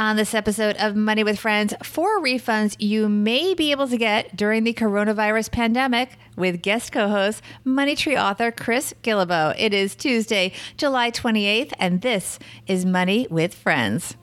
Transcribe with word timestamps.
On 0.00 0.16
this 0.16 0.32
episode 0.32 0.76
of 0.78 0.96
Money 0.96 1.24
with 1.24 1.38
Friends, 1.38 1.74
four 1.82 2.22
refunds 2.22 2.74
you 2.78 3.06
may 3.06 3.52
be 3.52 3.70
able 3.70 3.86
to 3.86 3.98
get 3.98 4.34
during 4.34 4.64
the 4.64 4.72
coronavirus 4.72 5.50
pandemic 5.50 6.16
with 6.36 6.62
guest 6.62 6.90
co 6.90 7.06
host, 7.08 7.42
Money 7.64 7.94
Tree 7.94 8.16
author 8.16 8.50
Chris 8.50 8.94
Guillebeau. 9.02 9.54
It 9.58 9.74
is 9.74 9.94
Tuesday, 9.94 10.54
July 10.78 11.10
28th, 11.10 11.74
and 11.78 12.00
this 12.00 12.38
is 12.66 12.86
Money 12.86 13.26
with 13.30 13.52
Friends. 13.52 14.16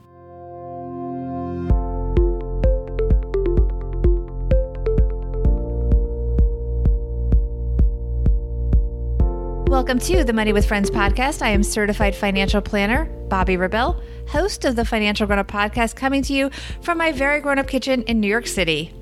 Welcome 9.78 10.00
to 10.00 10.24
the 10.24 10.32
Money 10.32 10.52
with 10.52 10.66
Friends 10.66 10.90
podcast. 10.90 11.40
I 11.40 11.50
am 11.50 11.62
certified 11.62 12.12
financial 12.12 12.60
planner, 12.60 13.06
Bobbi 13.28 13.56
Rebell, 13.56 14.02
host 14.26 14.64
of 14.64 14.74
the 14.74 14.84
Financial 14.84 15.24
Grown 15.24 15.38
Up 15.38 15.46
podcast, 15.46 15.94
coming 15.94 16.20
to 16.22 16.32
you 16.32 16.50
from 16.82 16.98
my 16.98 17.12
very 17.12 17.40
grown 17.40 17.60
up 17.60 17.68
kitchen 17.68 18.02
in 18.02 18.18
New 18.18 18.26
York 18.26 18.48
City. 18.48 18.92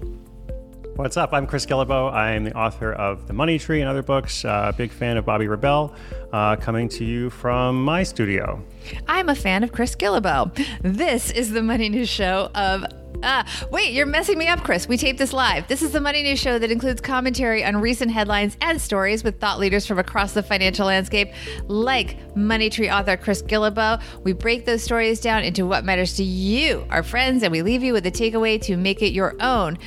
What's 0.97 1.19
up? 1.19 1.35
I'm 1.35 1.47
Chris 1.47 1.67
Guillebeau. 1.67 2.11
I'm 2.11 2.45
the 2.45 2.57
author 2.57 2.95
of 2.95 3.27
The 3.27 3.35
Money 3.35 3.59
Tree 3.59 3.83
and 3.83 3.89
other 3.89 4.03
books. 4.03 4.47
Uh, 4.47 4.73
big 4.75 4.91
fan 4.91 5.19
of 5.19 5.27
Bobbi 5.27 5.47
Rebell, 5.47 5.95
uh, 6.33 6.57
coming 6.57 6.89
to 6.89 7.05
you 7.05 7.29
from 7.29 7.85
my 7.85 8.03
studio. 8.03 8.65
I'm 9.07 9.29
a 9.29 9.35
fan 9.35 9.63
of 9.63 9.73
Chris 9.73 9.95
Guillebeau. 9.95 10.57
This 10.81 11.31
is 11.31 11.51
the 11.51 11.63
Money 11.63 11.91
News 11.91 12.09
Show 12.09 12.51
of 12.55 12.87
Ah, 13.23 13.47
wait, 13.71 13.93
you're 13.93 14.07
messing 14.07 14.39
me 14.39 14.47
up, 14.47 14.63
Chris. 14.63 14.89
We 14.89 14.97
taped 14.97 15.19
this 15.19 15.33
live. 15.33 15.69
This 15.69 15.81
is 15.83 15.93
the 15.93 16.01
Money 16.01 16.23
News 16.23 16.39
Show 16.39 16.59
that 16.59 16.71
includes 16.71 17.01
commentary 17.01 17.65
on 17.65 17.77
recent 17.79 18.11
headlines 18.11 18.57
and 18.61 18.81
stories 18.81 19.25
with 19.25 19.41
thought 19.41 19.59
leaders 19.59 19.87
from 19.87 19.99
across 19.99 20.33
the 20.33 20.43
financial 20.43 20.87
landscape, 20.87 21.33
like 21.67 22.37
Money 22.37 22.69
Tree 22.69 22.91
author 22.91 23.17
Chris 23.17 23.43
Guillebeau. 23.43 24.03
We 24.23 24.33
break 24.33 24.67
those 24.67 24.83
stories 24.83 25.21
down 25.21 25.45
into 25.45 25.67
what 25.67 25.85
matters 25.85 26.15
to 26.17 26.25
you, 26.25 26.87
our 26.91 27.03
friends, 27.03 27.43
and 27.43 27.53
we 27.53 27.63
leave 27.63 27.83
you 27.83 27.93
with 27.93 28.07
a 28.07 28.11
takeaway 28.11 28.61
to 28.63 28.77
make 28.77 29.03
it 29.03 29.13
your 29.13 29.35
own. 29.41 29.79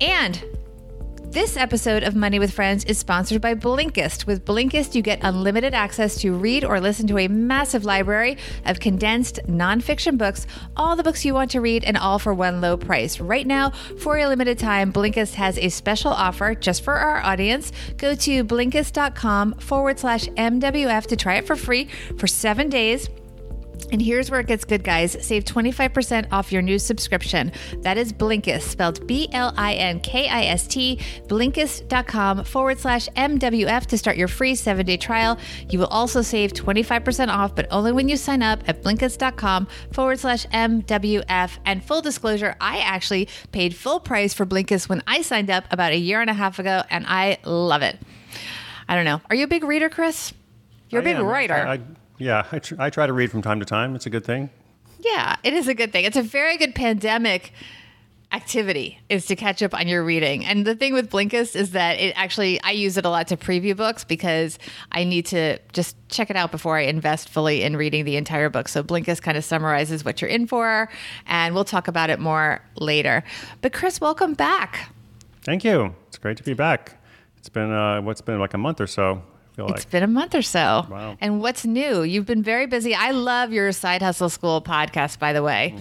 And 0.00 0.42
this 1.34 1.56
episode 1.56 2.04
of 2.04 2.14
Money 2.14 2.38
with 2.38 2.52
Friends 2.52 2.84
is 2.84 2.96
sponsored 2.96 3.40
by 3.40 3.56
Blinkist. 3.56 4.24
With 4.24 4.44
Blinkist, 4.44 4.94
you 4.94 5.02
get 5.02 5.18
unlimited 5.22 5.74
access 5.74 6.14
to 6.20 6.32
read 6.32 6.64
or 6.64 6.80
listen 6.80 7.08
to 7.08 7.18
a 7.18 7.26
massive 7.26 7.84
library 7.84 8.38
of 8.66 8.78
condensed 8.78 9.40
nonfiction 9.48 10.16
books, 10.16 10.46
all 10.76 10.94
the 10.94 11.02
books 11.02 11.24
you 11.24 11.34
want 11.34 11.50
to 11.50 11.60
read, 11.60 11.82
and 11.82 11.96
all 11.96 12.20
for 12.20 12.32
one 12.32 12.60
low 12.60 12.76
price. 12.76 13.18
Right 13.18 13.48
now, 13.48 13.70
for 13.98 14.16
a 14.16 14.28
limited 14.28 14.60
time, 14.60 14.92
Blinkist 14.92 15.34
has 15.34 15.58
a 15.58 15.70
special 15.70 16.12
offer 16.12 16.54
just 16.54 16.84
for 16.84 16.94
our 16.94 17.20
audience. 17.24 17.72
Go 17.96 18.14
to 18.14 18.44
blinkist.com 18.44 19.54
forward 19.54 19.98
slash 19.98 20.26
MWF 20.26 21.06
to 21.06 21.16
try 21.16 21.38
it 21.38 21.48
for 21.48 21.56
free 21.56 21.88
for 22.16 22.28
seven 22.28 22.68
days. 22.68 23.08
And 23.92 24.02
here's 24.02 24.30
where 24.30 24.40
it 24.40 24.46
gets 24.46 24.64
good, 24.64 24.82
guys. 24.82 25.16
Save 25.24 25.44
25% 25.44 26.28
off 26.32 26.50
your 26.50 26.62
new 26.62 26.78
subscription. 26.78 27.52
That 27.82 27.96
is 27.96 28.12
Blinkist, 28.12 28.62
spelled 28.62 29.06
B 29.06 29.28
L 29.32 29.52
I 29.56 29.74
N 29.74 30.00
K 30.00 30.28
I 30.28 30.44
S 30.44 30.66
T, 30.66 30.98
blinkist.com 31.28 32.44
forward 32.44 32.78
slash 32.78 33.08
MWF 33.10 33.86
to 33.86 33.98
start 33.98 34.16
your 34.16 34.28
free 34.28 34.54
seven 34.54 34.86
day 34.86 34.96
trial. 34.96 35.38
You 35.70 35.78
will 35.78 35.86
also 35.86 36.22
save 36.22 36.52
25% 36.52 37.28
off, 37.28 37.54
but 37.54 37.66
only 37.70 37.92
when 37.92 38.08
you 38.08 38.16
sign 38.16 38.42
up 38.42 38.68
at 38.68 38.82
blinkist.com 38.82 39.68
forward 39.92 40.18
slash 40.18 40.46
MWF. 40.46 41.58
And 41.64 41.84
full 41.84 42.00
disclosure, 42.00 42.56
I 42.60 42.78
actually 42.78 43.28
paid 43.52 43.74
full 43.74 44.00
price 44.00 44.34
for 44.34 44.46
Blinkist 44.46 44.88
when 44.88 45.02
I 45.06 45.22
signed 45.22 45.50
up 45.50 45.64
about 45.70 45.92
a 45.92 45.98
year 45.98 46.20
and 46.20 46.30
a 46.30 46.34
half 46.34 46.58
ago, 46.58 46.82
and 46.90 47.04
I 47.06 47.38
love 47.44 47.82
it. 47.82 47.98
I 48.88 48.96
don't 48.96 49.04
know. 49.04 49.20
Are 49.30 49.36
you 49.36 49.44
a 49.44 49.48
big 49.48 49.64
reader, 49.64 49.88
Chris? 49.88 50.32
You're 50.90 51.00
a 51.00 51.04
big 51.04 51.16
am. 51.16 51.24
writer. 51.24 51.54
I, 51.54 51.74
I, 51.74 51.80
yeah, 52.18 52.46
I, 52.52 52.58
tr- 52.58 52.74
I 52.78 52.90
try 52.90 53.06
to 53.06 53.12
read 53.12 53.30
from 53.30 53.42
time 53.42 53.60
to 53.60 53.66
time. 53.66 53.94
It's 53.94 54.06
a 54.06 54.10
good 54.10 54.24
thing. 54.24 54.50
Yeah, 55.00 55.36
it 55.42 55.52
is 55.52 55.68
a 55.68 55.74
good 55.74 55.92
thing. 55.92 56.04
It's 56.04 56.16
a 56.16 56.22
very 56.22 56.56
good 56.56 56.74
pandemic 56.74 57.52
activity 58.34 58.98
is 59.08 59.26
to 59.26 59.36
catch 59.36 59.62
up 59.62 59.72
on 59.72 59.86
your 59.86 60.02
reading. 60.02 60.44
And 60.44 60.66
the 60.66 60.74
thing 60.74 60.92
with 60.92 61.08
Blinkist 61.08 61.54
is 61.54 61.70
that 61.70 62.00
it 62.00 62.12
actually 62.16 62.60
I 62.62 62.72
use 62.72 62.96
it 62.96 63.04
a 63.04 63.08
lot 63.08 63.28
to 63.28 63.36
preview 63.36 63.76
books 63.76 64.02
because 64.02 64.58
I 64.90 65.04
need 65.04 65.26
to 65.26 65.58
just 65.72 65.96
check 66.08 66.30
it 66.30 66.36
out 66.36 66.50
before 66.50 66.76
I 66.76 66.82
invest 66.82 67.28
fully 67.28 67.62
in 67.62 67.76
reading 67.76 68.04
the 68.04 68.16
entire 68.16 68.50
book. 68.50 68.68
So 68.68 68.82
Blinkist 68.82 69.22
kind 69.22 69.38
of 69.38 69.44
summarizes 69.44 70.04
what 70.04 70.20
you're 70.20 70.30
in 70.30 70.48
for 70.48 70.88
and 71.26 71.54
we'll 71.54 71.64
talk 71.64 71.86
about 71.86 72.10
it 72.10 72.18
more 72.18 72.60
later. 72.76 73.22
But 73.60 73.72
Chris, 73.72 74.00
welcome 74.00 74.34
back. 74.34 74.92
Thank 75.42 75.62
you. 75.62 75.94
It's 76.08 76.18
great 76.18 76.36
to 76.38 76.42
be 76.42 76.54
back. 76.54 77.00
It's 77.38 77.48
been 77.48 77.70
uh, 77.70 78.00
what's 78.02 78.20
been 78.20 78.40
like 78.40 78.54
a 78.54 78.58
month 78.58 78.80
or 78.80 78.88
so. 78.88 79.22
Feel 79.54 79.68
It's 79.68 79.84
like 79.84 79.90
been 79.90 80.02
a 80.02 80.08
month 80.08 80.34
or 80.34 80.42
so. 80.42 80.84
Wow. 80.90 81.16
And 81.20 81.40
what's 81.40 81.64
new? 81.64 82.02
You've 82.02 82.26
been 82.26 82.42
very 82.42 82.66
busy. 82.66 82.92
I 82.92 83.12
love 83.12 83.52
your 83.52 83.70
Side 83.70 84.02
Hustle 84.02 84.28
School 84.28 84.60
podcast, 84.60 85.20
by 85.20 85.32
the 85.32 85.44
way. 85.44 85.76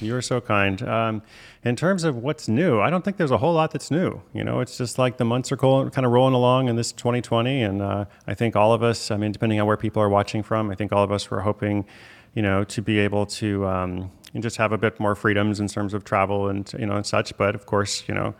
you 0.00 0.16
are 0.16 0.22
so 0.22 0.40
kind. 0.40 0.80
Um, 0.82 1.22
in 1.62 1.76
terms 1.76 2.04
of 2.04 2.16
what's 2.16 2.48
new, 2.48 2.80
I 2.80 2.88
don't 2.88 3.04
think 3.04 3.18
there's 3.18 3.30
a 3.30 3.36
whole 3.36 3.52
lot 3.52 3.72
that's 3.72 3.90
new. 3.90 4.22
You 4.32 4.42
know, 4.42 4.60
it's 4.60 4.78
just 4.78 4.98
like 4.98 5.18
the 5.18 5.26
months 5.26 5.52
are 5.52 5.58
cool, 5.58 5.90
kind 5.90 6.06
of 6.06 6.12
rolling 6.12 6.32
along 6.32 6.68
in 6.68 6.76
this 6.76 6.92
2020, 6.92 7.62
and 7.62 7.82
uh, 7.82 8.06
I 8.26 8.32
think 8.32 8.56
all 8.56 8.72
of 8.72 8.82
us. 8.82 9.10
I 9.10 9.18
mean, 9.18 9.32
depending 9.32 9.60
on 9.60 9.66
where 9.66 9.76
people 9.76 10.02
are 10.02 10.08
watching 10.08 10.42
from, 10.42 10.70
I 10.70 10.74
think 10.74 10.90
all 10.90 11.04
of 11.04 11.12
us 11.12 11.30
were 11.30 11.42
hoping, 11.42 11.84
you 12.32 12.40
know, 12.40 12.64
to 12.64 12.80
be 12.80 12.98
able 13.00 13.26
to 13.26 13.66
um, 13.66 14.10
and 14.32 14.42
just 14.42 14.56
have 14.56 14.72
a 14.72 14.78
bit 14.78 14.98
more 14.98 15.14
freedoms 15.14 15.60
in 15.60 15.68
terms 15.68 15.92
of 15.92 16.04
travel 16.04 16.48
and 16.48 16.72
you 16.78 16.86
know 16.86 16.96
and 16.96 17.04
such. 17.04 17.36
But 17.36 17.54
of 17.54 17.66
course, 17.66 18.04
you 18.08 18.14
know. 18.14 18.34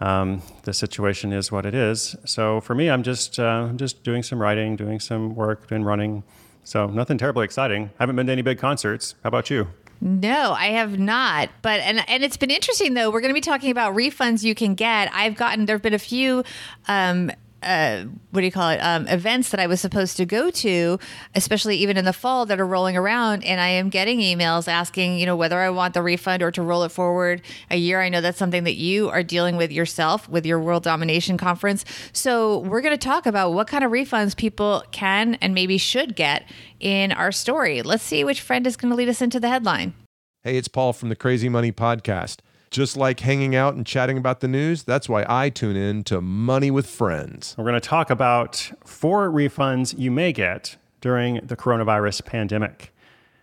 Um, 0.00 0.42
the 0.64 0.72
situation 0.72 1.32
is 1.32 1.52
what 1.52 1.64
it 1.64 1.74
is. 1.74 2.16
So 2.24 2.60
for 2.60 2.74
me, 2.74 2.90
I'm 2.90 3.02
just 3.02 3.38
uh, 3.38 3.68
just 3.76 4.02
doing 4.02 4.22
some 4.22 4.40
writing, 4.40 4.76
doing 4.76 5.00
some 5.00 5.34
work, 5.34 5.68
doing 5.68 5.84
running. 5.84 6.24
So 6.64 6.86
nothing 6.86 7.18
terribly 7.18 7.44
exciting. 7.44 7.90
haven't 7.98 8.16
been 8.16 8.26
to 8.26 8.32
any 8.32 8.42
big 8.42 8.58
concerts. 8.58 9.14
How 9.22 9.28
about 9.28 9.50
you? 9.50 9.68
No, 10.00 10.52
I 10.52 10.66
have 10.66 10.98
not. 10.98 11.48
But 11.62 11.80
and 11.80 12.06
and 12.08 12.24
it's 12.24 12.36
been 12.36 12.50
interesting 12.50 12.94
though. 12.94 13.10
We're 13.10 13.20
going 13.20 13.30
to 13.30 13.34
be 13.34 13.40
talking 13.40 13.70
about 13.70 13.94
refunds 13.94 14.42
you 14.42 14.54
can 14.54 14.74
get. 14.74 15.10
I've 15.12 15.36
gotten 15.36 15.66
there've 15.66 15.80
been 15.82 15.94
a 15.94 15.98
few 15.98 16.44
um 16.88 17.30
uh, 17.64 18.04
what 18.30 18.40
do 18.40 18.46
you 18.46 18.52
call 18.52 18.70
it? 18.70 18.78
Um, 18.78 19.08
events 19.08 19.50
that 19.50 19.60
I 19.60 19.66
was 19.66 19.80
supposed 19.80 20.16
to 20.18 20.26
go 20.26 20.50
to, 20.50 20.98
especially 21.34 21.76
even 21.78 21.96
in 21.96 22.04
the 22.04 22.12
fall, 22.12 22.46
that 22.46 22.60
are 22.60 22.66
rolling 22.66 22.96
around, 22.96 23.44
and 23.44 23.60
I 23.60 23.68
am 23.68 23.88
getting 23.88 24.20
emails 24.20 24.68
asking, 24.68 25.18
you 25.18 25.26
know, 25.26 25.36
whether 25.36 25.58
I 25.58 25.70
want 25.70 25.94
the 25.94 26.02
refund 26.02 26.42
or 26.42 26.50
to 26.52 26.62
roll 26.62 26.84
it 26.84 26.90
forward 26.90 27.42
a 27.70 27.76
year. 27.76 28.00
I 28.00 28.08
know 28.08 28.20
that's 28.20 28.38
something 28.38 28.64
that 28.64 28.74
you 28.74 29.08
are 29.08 29.22
dealing 29.22 29.56
with 29.56 29.72
yourself 29.72 30.28
with 30.28 30.46
your 30.46 30.60
World 30.60 30.82
Domination 30.82 31.36
Conference. 31.36 31.84
So 32.12 32.58
we're 32.58 32.80
going 32.80 32.96
to 32.96 32.98
talk 32.98 33.26
about 33.26 33.50
what 33.50 33.66
kind 33.66 33.84
of 33.84 33.90
refunds 33.90 34.36
people 34.36 34.84
can 34.92 35.34
and 35.36 35.54
maybe 35.54 35.78
should 35.78 36.16
get 36.16 36.48
in 36.80 37.12
our 37.12 37.32
story. 37.32 37.82
Let's 37.82 38.02
see 38.02 38.24
which 38.24 38.40
friend 38.40 38.66
is 38.66 38.76
going 38.76 38.90
to 38.90 38.96
lead 38.96 39.08
us 39.08 39.22
into 39.22 39.40
the 39.40 39.48
headline. 39.48 39.94
Hey, 40.42 40.56
it's 40.58 40.68
Paul 40.68 40.92
from 40.92 41.08
the 41.08 41.16
Crazy 41.16 41.48
Money 41.48 41.72
Podcast. 41.72 42.40
Just 42.74 42.96
like 42.96 43.20
hanging 43.20 43.54
out 43.54 43.74
and 43.74 43.86
chatting 43.86 44.18
about 44.18 44.40
the 44.40 44.48
news, 44.48 44.82
that's 44.82 45.08
why 45.08 45.24
I 45.28 45.48
tune 45.48 45.76
in 45.76 46.02
to 46.04 46.20
Money 46.20 46.72
with 46.72 46.88
Friends. 46.88 47.54
We're 47.56 47.62
going 47.62 47.74
to 47.74 47.88
talk 47.88 48.10
about 48.10 48.72
four 48.84 49.30
refunds 49.30 49.96
you 49.96 50.10
may 50.10 50.32
get 50.32 50.74
during 51.00 51.36
the 51.36 51.56
coronavirus 51.56 52.24
pandemic. 52.24 52.92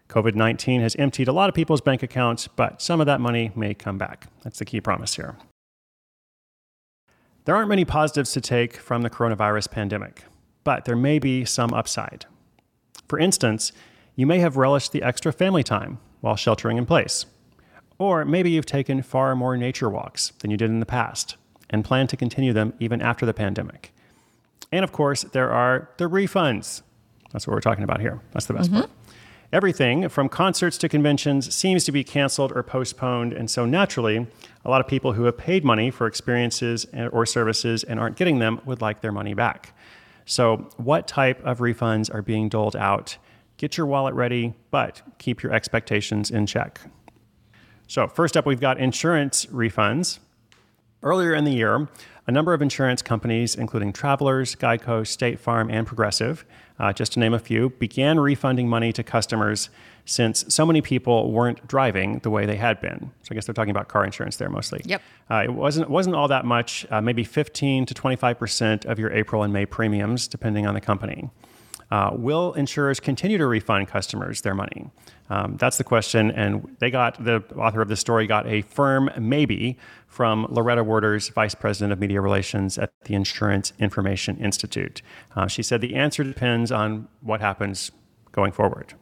COVID 0.10 0.36
19 0.36 0.82
has 0.82 0.98
emptied 0.98 1.30
a 1.30 1.32
lot 1.32 1.48
of 1.48 1.56
people's 1.56 1.80
bank 1.80 2.04
accounts, 2.04 2.50
but 2.50 2.82
some 2.82 3.00
of 3.00 3.06
that 3.06 3.22
money 3.22 3.54
may 3.56 3.74
come 3.74 3.98
back. 3.98 4.28
That's 4.44 4.60
the 4.60 4.66
key 4.66 4.82
promise 4.82 5.16
here. 5.16 5.38
There 7.46 7.56
aren't 7.56 7.70
many 7.70 7.86
positives 7.86 8.34
to 8.34 8.42
take 8.42 8.76
from 8.76 9.02
the 9.02 9.10
coronavirus 9.10 9.72
pandemic, 9.72 10.26
but 10.66 10.84
there 10.84 10.98
may 10.98 11.20
be 11.20 11.46
some 11.46 11.74
upside. 11.74 12.26
For 13.08 13.18
instance, 13.18 13.72
you 14.14 14.28
may 14.28 14.40
have 14.40 14.58
relished 14.58 14.92
the 14.92 15.02
extra 15.02 15.32
family 15.32 15.64
time 15.64 16.00
while 16.20 16.36
sheltering 16.36 16.76
in 16.76 16.86
place. 16.86 17.26
Or 18.02 18.26
maybe 18.26 18.50
you've 18.50 18.66
taken 18.66 19.04
far 19.04 19.36
more 19.36 19.56
nature 19.56 19.88
walks 19.88 20.32
than 20.40 20.50
you 20.50 20.58
did 20.58 20.72
in 20.72 20.80
the 20.80 20.88
past 20.88 21.36
and 21.70 21.86
plan 21.86 22.08
to 22.08 22.18
continue 22.18 22.52
them 22.52 22.74
even 22.80 23.00
after 23.00 23.28
the 23.28 23.34
pandemic. 23.34 23.94
And 24.72 24.84
of 24.84 24.92
course, 24.92 25.22
there 25.22 25.52
are 25.52 25.88
the 25.98 26.10
refunds. 26.10 26.82
That's 27.32 27.46
what 27.46 27.54
we're 27.54 27.62
talking 27.62 27.84
about 27.84 28.02
here. 28.02 28.20
That's 28.32 28.48
the 28.48 28.56
best 28.56 28.72
mm-hmm. 28.72 28.80
part. 28.80 28.90
Everything 29.54 30.10
from 30.10 30.30
concerts 30.30 30.80
to 30.80 30.90
conventions 30.90 31.54
seems 31.54 31.84
to 31.84 31.92
be 31.92 32.04
canceled 32.04 32.52
or 32.54 32.64
postponed. 32.64 33.34
And 33.34 33.52
so 33.52 33.68
naturally, 33.68 34.26
a 34.66 34.70
lot 34.72 34.82
of 34.82 34.88
people 34.88 35.14
who 35.14 35.26
have 35.26 35.38
paid 35.38 35.64
money 35.64 35.92
for 35.92 36.08
experiences 36.08 36.88
or 37.12 37.28
services 37.28 37.84
and 37.84 38.00
aren't 38.00 38.16
getting 38.16 38.40
them 38.40 38.62
would 38.66 38.82
like 38.82 39.02
their 39.02 39.12
money 39.12 39.36
back. 39.36 39.78
So, 40.26 40.70
what 40.78 41.08
type 41.08 41.40
of 41.46 41.60
refunds 41.60 42.12
are 42.12 42.24
being 42.24 42.50
doled 42.50 42.76
out? 42.76 43.18
Get 43.58 43.78
your 43.78 43.86
wallet 43.86 44.16
ready, 44.16 44.56
but 44.72 45.04
keep 45.20 45.44
your 45.44 45.54
expectations 45.54 46.32
in 46.32 46.48
check. 46.48 46.82
So, 47.92 48.08
first 48.08 48.38
up, 48.38 48.46
we've 48.46 48.62
got 48.62 48.80
insurance 48.80 49.48
refunds. 49.48 50.20
Earlier 51.04 51.34
in 51.34 51.44
the 51.44 51.52
year, 51.52 51.90
a 52.26 52.32
number 52.32 52.54
of 52.54 52.62
insurance 52.62 53.02
companies, 53.02 53.54
including 53.54 53.92
Travelers, 53.92 54.56
Geico, 54.56 55.06
State 55.06 55.42
Farm, 55.42 55.70
and 55.70 55.86
Progressive, 55.86 56.46
uh, 56.80 56.94
just 56.94 57.12
to 57.12 57.20
name 57.20 57.34
a 57.34 57.40
few, 57.40 57.72
began 57.72 58.18
refunding 58.18 58.70
money 58.70 58.94
to 58.94 59.04
customers 59.04 59.70
since 60.06 60.46
so 60.48 60.66
many 60.66 60.82
people 60.82 61.34
weren't 61.34 61.68
driving 61.68 62.20
the 62.20 62.30
way 62.30 62.46
they 62.46 62.56
had 62.56 62.80
been. 62.80 63.12
So 63.24 63.28
I 63.32 63.36
guess 63.36 63.46
they're 63.46 63.54
talking 63.54 63.72
about 63.72 63.90
car 63.90 64.06
insurance 64.06 64.38
there 64.38 64.50
mostly. 64.50 64.82
Yep. 64.86 65.02
Uh, 65.30 65.42
it 65.44 65.54
wasn't 65.54 65.90
wasn't 65.90 66.16
all 66.16 66.30
that 66.30 66.46
much, 66.46 66.86
uh, 66.92 67.02
maybe 67.02 67.26
15 67.26 67.88
to 67.88 67.94
25 67.94 68.40
percent 68.40 68.86
of 68.86 69.00
your 69.00 69.12
April 69.12 69.44
and 69.44 69.52
May 69.52 69.66
premiums, 69.66 70.30
depending 70.30 70.66
on 70.66 70.76
the 70.76 70.82
company. 70.82 71.30
Uh, 71.92 72.12
will 72.14 72.54
insurers 72.54 73.00
continue 73.00 73.38
to 73.38 73.46
refund 73.46 73.88
customers 73.88 74.42
their 74.42 74.56
money? 74.56 74.90
Um, 75.30 75.58
that's 75.58 75.78
the 75.78 75.84
question. 75.84 76.32
And 76.32 76.76
they 76.80 76.90
got 76.90 77.24
the 77.24 77.44
author 77.56 77.82
of 77.82 77.90
the 77.90 77.96
story 77.96 78.28
got 78.28 78.48
a 78.48 78.62
firm 78.62 79.10
maybe 79.20 79.78
from 80.08 80.48
Loretta 80.50 80.84
Waters, 80.84 81.30
Vice 81.30 81.56
President 81.56 81.94
of 81.94 82.00
Media 82.00 82.22
Relations 82.22 82.78
at 82.78 82.92
the 83.04 83.14
Insurance 83.14 83.74
Information 83.80 84.38
Institute. 84.38 85.02
Uh, 85.36 85.48
she 85.48 85.64
said 85.64 85.82
the 85.82 85.96
answer 85.96 86.24
depends 86.24 86.72
on 86.72 87.08
what 87.22 87.42
happens 87.42 87.92
going 88.32 88.52
forward. 88.52 88.94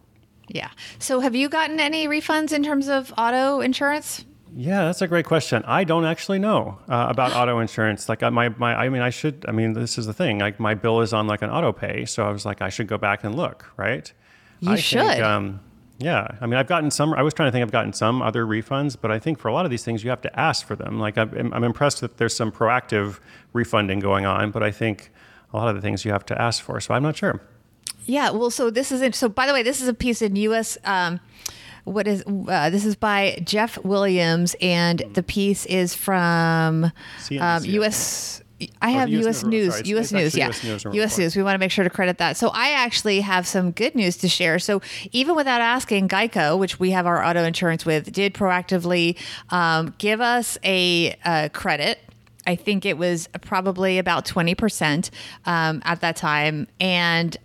Yeah. 0.47 0.71
So, 0.97 1.19
have 1.19 1.35
you 1.35 1.47
gotten 1.47 1.79
any 1.79 2.07
refunds 2.07 2.51
in 2.51 2.63
terms 2.63 2.87
of 2.87 3.13
auto 3.17 3.61
insurance? 3.61 4.25
Yeah, 4.55 4.85
that's 4.85 5.01
a 5.01 5.07
great 5.07 5.25
question. 5.25 5.63
I 5.65 5.83
don't 5.83 6.05
actually 6.05 6.39
know 6.39 6.79
uh, 6.89 7.07
about 7.09 7.35
auto 7.35 7.59
insurance. 7.59 8.09
Like 8.09 8.21
my, 8.21 8.49
my, 8.49 8.75
I 8.75 8.89
mean, 8.89 9.01
I 9.01 9.09
should. 9.09 9.45
I 9.47 9.51
mean, 9.51 9.73
this 9.73 9.97
is 9.97 10.05
the 10.05 10.13
thing. 10.13 10.39
Like 10.39 10.59
my 10.59 10.73
bill 10.73 11.01
is 11.01 11.13
on 11.13 11.27
like 11.27 11.41
an 11.41 11.49
auto 11.49 11.71
pay, 11.71 12.05
so 12.05 12.25
I 12.25 12.31
was 12.31 12.45
like, 12.45 12.61
I 12.61 12.69
should 12.69 12.87
go 12.87 12.97
back 12.97 13.23
and 13.23 13.35
look, 13.35 13.71
right? 13.77 14.11
You 14.59 14.71
I 14.71 14.75
should. 14.75 15.01
Think, 15.01 15.23
um, 15.23 15.59
yeah, 15.99 16.27
I 16.39 16.45
mean, 16.45 16.55
I've 16.55 16.67
gotten 16.67 16.91
some. 16.91 17.13
I 17.13 17.21
was 17.21 17.33
trying 17.33 17.47
to 17.47 17.51
think 17.51 17.61
I've 17.61 17.71
gotten 17.71 17.93
some 17.93 18.21
other 18.21 18.45
refunds, 18.45 18.95
but 18.99 19.11
I 19.11 19.19
think 19.19 19.37
for 19.37 19.49
a 19.49 19.53
lot 19.53 19.65
of 19.65 19.71
these 19.71 19.83
things, 19.83 20.03
you 20.03 20.09
have 20.09 20.21
to 20.21 20.39
ask 20.39 20.65
for 20.65 20.75
them. 20.75 20.97
Like 20.97 21.17
I'm, 21.17 21.53
I'm 21.53 21.63
impressed 21.63 22.01
that 22.01 22.17
there's 22.17 22.35
some 22.35 22.51
proactive 22.51 23.19
refunding 23.51 23.99
going 23.99 24.25
on, 24.25 24.51
but 24.51 24.63
I 24.63 24.71
think 24.71 25.11
a 25.53 25.57
lot 25.57 25.67
of 25.67 25.75
the 25.75 25.81
things 25.81 26.05
you 26.05 26.11
have 26.11 26.25
to 26.27 26.41
ask 26.41 26.63
for. 26.63 26.79
So 26.79 26.93
I'm 26.93 27.03
not 27.03 27.17
sure. 27.17 27.41
Yeah. 28.05 28.31
Well, 28.31 28.49
so 28.49 28.69
this 28.69 28.91
is 28.91 29.01
it. 29.01 29.13
So 29.13 29.27
by 29.27 29.45
the 29.45 29.53
way, 29.53 29.61
this 29.61 29.81
is 29.81 29.87
a 29.87 29.93
piece 29.93 30.21
in 30.21 30.35
U.S. 30.37 30.77
Um, 30.85 31.19
what 31.89 32.07
is 32.07 32.23
uh, 32.27 32.69
this 32.69 32.85
is 32.85 32.95
by 32.95 33.41
Jeff 33.43 33.77
Williams, 33.83 34.55
and 34.61 34.99
the 35.13 35.23
piece 35.23 35.65
is 35.65 35.93
from 35.93 36.91
um, 37.39 37.65
U.S. 37.65 38.43
I 38.81 38.89
have 38.91 39.09
US. 39.09 39.43
News, 39.43 39.87
U.S. 39.87 40.11
News, 40.11 40.35
yeah, 40.35 40.49
US 40.49 40.63
News 40.63 40.85
U.S. 40.93 41.17
News. 41.17 41.35
We 41.35 41.43
want 41.43 41.55
to 41.55 41.59
make 41.59 41.71
sure 41.71 41.83
to 41.83 41.89
credit 41.89 42.17
that. 42.17 42.37
So 42.37 42.49
I 42.49 42.71
actually 42.71 43.21
have 43.21 43.47
some 43.47 43.71
good 43.71 43.95
news 43.95 44.17
to 44.17 44.27
share. 44.29 44.59
So 44.59 44.81
even 45.11 45.35
without 45.35 45.61
asking, 45.61 46.09
Geico, 46.09 46.57
which 46.57 46.79
we 46.79 46.91
have 46.91 47.05
our 47.07 47.23
auto 47.23 47.43
insurance 47.43 47.85
with, 47.85 48.11
did 48.11 48.33
proactively 48.33 49.17
um, 49.49 49.93
give 49.97 50.21
us 50.21 50.57
a 50.63 51.15
uh, 51.23 51.49
credit. 51.53 51.99
I 52.45 52.55
think 52.55 52.85
it 52.85 52.97
was 52.97 53.27
probably 53.41 53.97
about 53.97 54.25
twenty 54.25 54.55
percent 54.55 55.11
um, 55.45 55.81
at 55.85 56.01
that 56.01 56.15
time, 56.15 56.67
and 56.79 57.37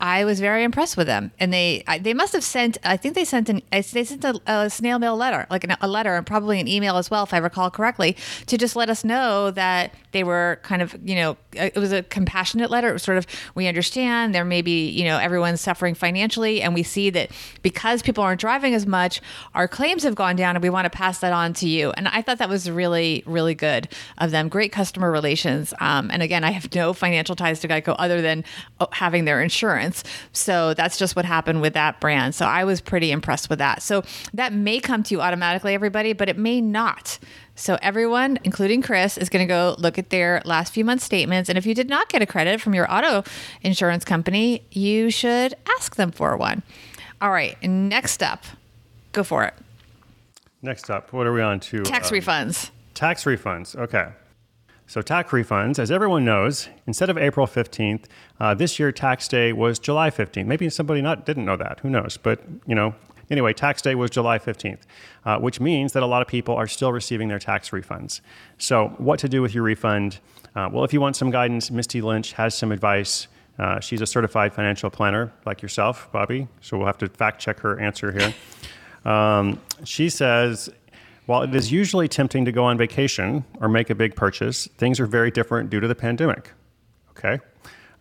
I 0.00 0.24
was 0.24 0.40
very 0.40 0.64
impressed 0.64 0.96
with 0.96 1.06
them, 1.06 1.30
and 1.38 1.52
they 1.52 1.84
I, 1.86 1.98
they 1.98 2.14
must 2.14 2.32
have 2.32 2.42
sent. 2.42 2.78
I 2.82 2.96
think 2.96 3.14
they 3.14 3.24
sent 3.24 3.48
an 3.50 3.60
they 3.70 3.82
sent 3.82 4.24
a, 4.24 4.40
a 4.46 4.70
snail 4.70 4.98
mail 4.98 5.14
letter, 5.14 5.46
like 5.50 5.64
an, 5.64 5.76
a 5.80 5.88
letter, 5.88 6.16
and 6.16 6.26
probably 6.26 6.58
an 6.58 6.66
email 6.66 6.96
as 6.96 7.10
well, 7.10 7.22
if 7.22 7.34
I 7.34 7.38
recall 7.38 7.70
correctly, 7.70 8.16
to 8.46 8.56
just 8.56 8.76
let 8.76 8.88
us 8.88 9.04
know 9.04 9.50
that 9.50 9.92
they 10.12 10.24
were 10.24 10.58
kind 10.62 10.80
of 10.80 10.96
you 11.04 11.16
know 11.16 11.36
it 11.52 11.76
was 11.76 11.92
a 11.92 12.02
compassionate 12.04 12.70
letter. 12.70 12.88
It 12.88 12.94
was 12.94 13.02
sort 13.02 13.18
of 13.18 13.26
we 13.54 13.66
understand 13.66 14.34
there 14.34 14.44
may 14.44 14.62
be 14.62 14.88
you 14.88 15.04
know 15.04 15.18
everyone's 15.18 15.60
suffering 15.60 15.94
financially, 15.94 16.62
and 16.62 16.72
we 16.72 16.82
see 16.82 17.10
that 17.10 17.30
because 17.60 18.00
people 18.00 18.24
aren't 18.24 18.40
driving 18.40 18.74
as 18.74 18.86
much, 18.86 19.20
our 19.54 19.68
claims 19.68 20.02
have 20.04 20.14
gone 20.14 20.36
down, 20.36 20.56
and 20.56 20.62
we 20.62 20.70
want 20.70 20.86
to 20.86 20.90
pass 20.90 21.18
that 21.18 21.34
on 21.34 21.52
to 21.54 21.68
you. 21.68 21.90
And 21.90 22.08
I 22.08 22.22
thought 22.22 22.38
that 22.38 22.48
was 22.48 22.70
really 22.70 23.22
really 23.26 23.54
good 23.54 23.88
of 24.16 24.30
them. 24.30 24.48
Great 24.48 24.72
customer 24.72 25.10
relations. 25.10 25.74
Um, 25.78 26.10
and 26.10 26.22
again, 26.22 26.42
I 26.42 26.52
have 26.52 26.74
no 26.74 26.94
financial 26.94 27.36
ties 27.36 27.60
to 27.60 27.68
Geico 27.68 27.94
other 27.98 28.22
than 28.22 28.44
uh, 28.78 28.86
having 28.92 29.26
their 29.26 29.42
insurance. 29.42 29.89
So 30.32 30.74
that's 30.74 30.98
just 30.98 31.16
what 31.16 31.24
happened 31.24 31.60
with 31.60 31.74
that 31.74 32.00
brand. 32.00 32.34
So 32.34 32.46
I 32.46 32.64
was 32.64 32.80
pretty 32.80 33.10
impressed 33.10 33.48
with 33.50 33.58
that. 33.58 33.82
So 33.82 34.02
that 34.34 34.52
may 34.52 34.80
come 34.80 35.02
to 35.04 35.14
you 35.14 35.20
automatically, 35.20 35.74
everybody, 35.74 36.12
but 36.12 36.28
it 36.28 36.36
may 36.38 36.60
not. 36.60 37.18
So 37.54 37.78
everyone, 37.82 38.38
including 38.44 38.80
Chris, 38.80 39.18
is 39.18 39.28
going 39.28 39.46
to 39.46 39.48
go 39.48 39.76
look 39.78 39.98
at 39.98 40.10
their 40.10 40.40
last 40.44 40.72
few 40.72 40.84
months' 40.84 41.04
statements. 41.04 41.48
And 41.48 41.58
if 41.58 41.66
you 41.66 41.74
did 41.74 41.88
not 41.88 42.08
get 42.08 42.22
a 42.22 42.26
credit 42.26 42.60
from 42.60 42.74
your 42.74 42.90
auto 42.90 43.22
insurance 43.62 44.04
company, 44.04 44.62
you 44.70 45.10
should 45.10 45.54
ask 45.76 45.96
them 45.96 46.10
for 46.10 46.36
one. 46.36 46.62
All 47.20 47.30
right. 47.30 47.62
Next 47.62 48.22
up, 48.22 48.44
go 49.12 49.22
for 49.22 49.44
it. 49.44 49.54
Next 50.62 50.90
up, 50.90 51.12
what 51.12 51.26
are 51.26 51.32
we 51.32 51.42
on 51.42 51.60
to? 51.60 51.82
Tax 51.82 52.10
Um, 52.10 52.18
refunds. 52.18 52.70
Tax 52.94 53.24
refunds. 53.24 53.76
Okay. 53.76 54.08
So, 54.90 55.00
tax 55.02 55.30
refunds, 55.30 55.78
as 55.78 55.92
everyone 55.92 56.24
knows, 56.24 56.68
instead 56.84 57.10
of 57.10 57.16
April 57.16 57.46
15th, 57.46 58.06
uh, 58.40 58.54
this 58.54 58.80
year 58.80 58.90
tax 58.90 59.28
day 59.28 59.52
was 59.52 59.78
July 59.78 60.10
15th. 60.10 60.46
Maybe 60.46 60.68
somebody 60.68 61.00
not 61.00 61.24
didn't 61.24 61.44
know 61.44 61.56
that. 61.58 61.78
Who 61.78 61.90
knows? 61.90 62.16
But, 62.16 62.40
you 62.66 62.74
know, 62.74 62.96
anyway, 63.30 63.52
tax 63.52 63.82
day 63.82 63.94
was 63.94 64.10
July 64.10 64.40
15th, 64.40 64.80
uh, 65.24 65.38
which 65.38 65.60
means 65.60 65.92
that 65.92 66.02
a 66.02 66.06
lot 66.06 66.22
of 66.22 66.26
people 66.26 66.56
are 66.56 66.66
still 66.66 66.92
receiving 66.92 67.28
their 67.28 67.38
tax 67.38 67.70
refunds. 67.70 68.20
So, 68.58 68.88
what 68.98 69.20
to 69.20 69.28
do 69.28 69.42
with 69.42 69.54
your 69.54 69.62
refund? 69.62 70.18
Uh, 70.56 70.68
well, 70.72 70.82
if 70.82 70.92
you 70.92 71.00
want 71.00 71.14
some 71.14 71.30
guidance, 71.30 71.70
Misty 71.70 72.02
Lynch 72.02 72.32
has 72.32 72.58
some 72.58 72.72
advice. 72.72 73.28
Uh, 73.60 73.78
she's 73.78 74.00
a 74.00 74.06
certified 74.06 74.52
financial 74.52 74.90
planner 74.90 75.32
like 75.46 75.62
yourself, 75.62 76.10
Bobbi. 76.12 76.48
So, 76.62 76.76
we'll 76.76 76.88
have 76.88 76.98
to 76.98 77.08
fact 77.08 77.40
check 77.40 77.60
her 77.60 77.78
answer 77.78 78.10
here. 78.10 78.34
Um, 79.04 79.60
she 79.84 80.08
says, 80.08 80.68
while 81.26 81.42
it 81.42 81.54
is 81.54 81.70
usually 81.70 82.08
tempting 82.08 82.44
to 82.44 82.52
go 82.52 82.64
on 82.64 82.78
vacation 82.78 83.44
or 83.60 83.68
make 83.68 83.90
a 83.90 83.94
big 83.94 84.16
purchase, 84.16 84.66
things 84.78 84.98
are 85.00 85.06
very 85.06 85.30
different 85.30 85.70
due 85.70 85.80
to 85.80 85.88
the 85.88 85.94
pandemic. 85.94 86.52
Okay. 87.10 87.38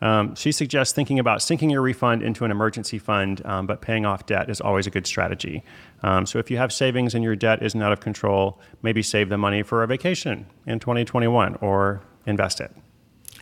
Um, 0.01 0.35
she 0.35 0.51
suggests 0.51 0.93
thinking 0.93 1.19
about 1.19 1.41
sinking 1.41 1.69
your 1.69 1.81
refund 1.81 2.23
into 2.23 2.45
an 2.45 2.51
emergency 2.51 2.97
fund, 2.97 3.45
um, 3.45 3.67
but 3.67 3.81
paying 3.81 4.05
off 4.05 4.25
debt 4.25 4.49
is 4.49 4.61
always 4.61 4.87
a 4.87 4.89
good 4.89 5.05
strategy. 5.05 5.63
Um, 6.03 6.25
so 6.25 6.39
if 6.39 6.49
you 6.49 6.57
have 6.57 6.71
savings 6.71 7.13
and 7.13 7.23
your 7.23 7.35
debt 7.35 7.61
isn't 7.61 7.81
out 7.81 7.91
of 7.91 7.99
control, 7.99 8.59
maybe 8.81 9.01
save 9.01 9.29
the 9.29 9.37
money 9.37 9.61
for 9.61 9.83
a 9.83 9.87
vacation 9.87 10.45
in 10.65 10.79
2021 10.79 11.55
or 11.55 12.01
invest 12.25 12.61
it. 12.61 12.71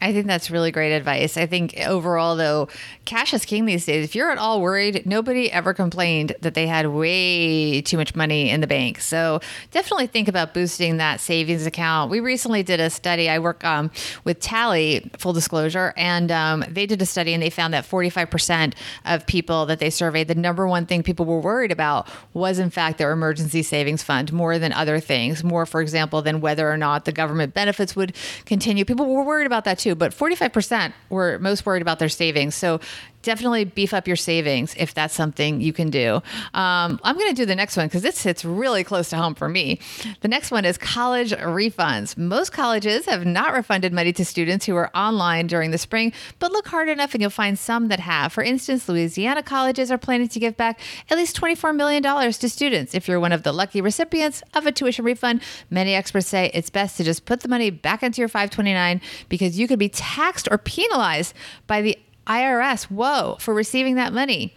I 0.02 0.14
think 0.14 0.28
that's 0.28 0.52
really 0.52 0.72
great 0.72 0.94
advice. 0.94 1.38
I 1.38 1.46
think 1.46 1.76
overall, 1.86 2.36
though, 2.36 2.68
cash 3.06 3.34
is 3.34 3.46
king 3.46 3.66
these 3.66 3.86
days. 3.86 4.06
If 4.06 4.16
you're 4.16 4.32
at 4.32 4.38
all 4.38 4.62
worried, 4.62 5.06
nobody 5.06 5.52
ever 5.52 5.74
complained 5.74 6.36
that 6.42 6.54
they 6.54 6.68
had 6.68 6.88
way 6.88 7.82
too 7.82 7.98
much 7.98 8.16
money 8.16 8.50
in 8.50 8.62
the 8.62 8.68
bank. 8.68 9.00
So 9.02 9.40
definitely 9.72 10.08
think 10.08 10.28
about 10.28 10.54
boosting 10.54 10.98
that 10.98 11.20
savings 11.20 11.66
account. 11.66 12.12
We 12.12 12.20
recently 12.20 12.64
did 12.64 12.80
a 12.80 12.90
study. 12.90 13.30
I 13.30 13.40
work 13.40 13.64
um, 13.64 13.92
with 14.24 14.40
Tally, 14.40 15.10
full 15.18 15.34
disclosure, 15.34 15.94
and 15.98 16.32
um, 16.32 16.64
they 16.68 16.86
did 16.86 17.02
a 17.02 17.06
study 17.06 17.34
and 17.34 17.42
they 17.42 17.50
found 17.50 17.74
that 17.74 17.86
45% 17.86 18.74
of 19.06 19.26
people 19.26 19.66
that 19.66 19.80
they 19.80 19.90
surveyed, 19.90 20.28
the 20.28 20.36
number 20.36 20.68
one 20.68 20.86
thing 20.86 21.04
people 21.04 21.26
were 21.26 21.40
worried 21.40 21.72
about 21.72 22.08
was, 22.34 22.60
in 22.60 22.70
fact, 22.70 22.98
their 22.98 23.12
emergency 23.12 23.64
savings 23.64 24.04
fund 24.04 24.32
more 24.32 24.60
than 24.60 24.74
other 24.74 25.00
things. 25.00 25.44
More, 25.44 25.66
for 25.66 25.82
example, 25.82 26.22
than 26.22 26.42
whether 26.42 26.70
or 26.70 26.78
not 26.78 27.06
the 27.06 27.12
government 27.12 27.54
benefits 27.54 27.96
would 27.96 28.16
continue. 28.46 28.86
People 28.86 29.06
were 29.08 29.24
worried 29.24 29.48
about 29.48 29.64
that 29.66 29.80
too, 29.80 29.87
but 29.96 30.12
45% 30.12 30.94
were 31.10 31.40
most 31.40 31.66
worried 31.66 31.82
about 31.82 32.00
their 32.00 32.10
savings. 32.10 32.56
So 32.56 32.80
definitely 33.28 33.66
beef 33.66 33.94
up 33.94 34.08
your 34.08 34.16
savings 34.16 34.74
if 34.78 34.94
that's 34.94 35.14
something 35.14 35.60
you 35.60 35.74
can 35.74 35.90
do. 35.90 36.16
Um, 36.54 36.98
I'm 37.04 37.16
going 37.16 37.28
to 37.28 37.36
do 37.36 37.46
the 37.46 37.56
next 37.56 37.76
one 37.76 37.88
because 37.88 38.02
this 38.02 38.24
hits 38.24 38.46
really 38.46 38.86
close 38.86 39.10
to 39.10 39.18
home 39.18 39.36
for 39.36 39.50
me. 39.50 39.80
The 40.22 40.30
next 40.30 40.50
one 40.50 40.64
is 40.64 40.78
college 40.78 41.34
refunds. 41.34 42.18
Most 42.18 42.54
colleges 42.54 43.06
have 43.06 43.26
not 43.26 43.54
refunded 43.54 43.92
money 43.92 44.14
to 44.14 44.24
students 44.24 44.66
who 44.66 44.78
are 44.78 44.90
online 44.96 45.48
during 45.48 45.72
the 45.72 45.78
spring, 45.78 46.14
but 46.40 46.54
look 46.54 46.70
hard 46.70 46.88
enough 46.88 47.14
and 47.14 47.22
you'll 47.22 47.30
find 47.30 47.60
some 47.60 47.90
that 47.90 48.00
have. 48.00 48.32
For 48.32 48.44
instance, 48.44 48.88
Louisiana 48.88 49.44
colleges 49.44 49.92
are 49.92 49.98
planning 49.98 50.30
to 50.30 50.40
give 50.40 50.56
back 50.56 50.80
at 51.10 51.18
least 51.18 51.36
$24 51.36 51.76
million 51.76 52.02
to 52.02 52.50
students. 52.50 52.96
If 52.96 53.10
you're 53.10 53.20
one 53.20 53.34
of 53.34 53.44
the 53.44 53.52
lucky 53.52 53.82
recipients 53.82 54.42
of 54.54 54.66
a 54.66 54.72
tuition 54.72 55.04
refund, 55.04 55.42
many 55.70 55.94
experts 55.94 56.28
say 56.28 56.50
it's 56.54 56.70
best 56.70 56.96
to 56.96 57.04
just 57.04 57.26
put 57.26 57.42
the 57.42 57.50
money 57.50 57.72
back 57.72 58.04
into 58.04 58.22
your 58.22 58.30
529 58.30 59.02
because 59.28 59.60
you 59.60 59.68
could 59.68 59.80
be 59.80 59.90
taxed 59.90 60.48
or 60.50 60.58
penalized 60.58 61.34
by 61.68 61.82
the 61.82 62.00
IRS, 62.28 62.84
whoa, 62.84 63.38
for 63.40 63.54
receiving 63.54 63.96
that 63.96 64.14
money. 64.14 64.54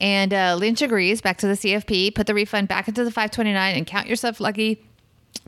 And 0.00 0.32
uh, 0.32 0.56
Lynch 0.58 0.80
agrees, 0.82 1.20
back 1.20 1.38
to 1.38 1.46
the 1.46 1.54
CFP, 1.54 2.14
put 2.14 2.26
the 2.26 2.34
refund 2.34 2.68
back 2.68 2.88
into 2.88 3.04
the 3.04 3.10
529 3.10 3.76
and 3.76 3.86
count 3.86 4.06
yourself 4.06 4.40
lucky 4.40 4.84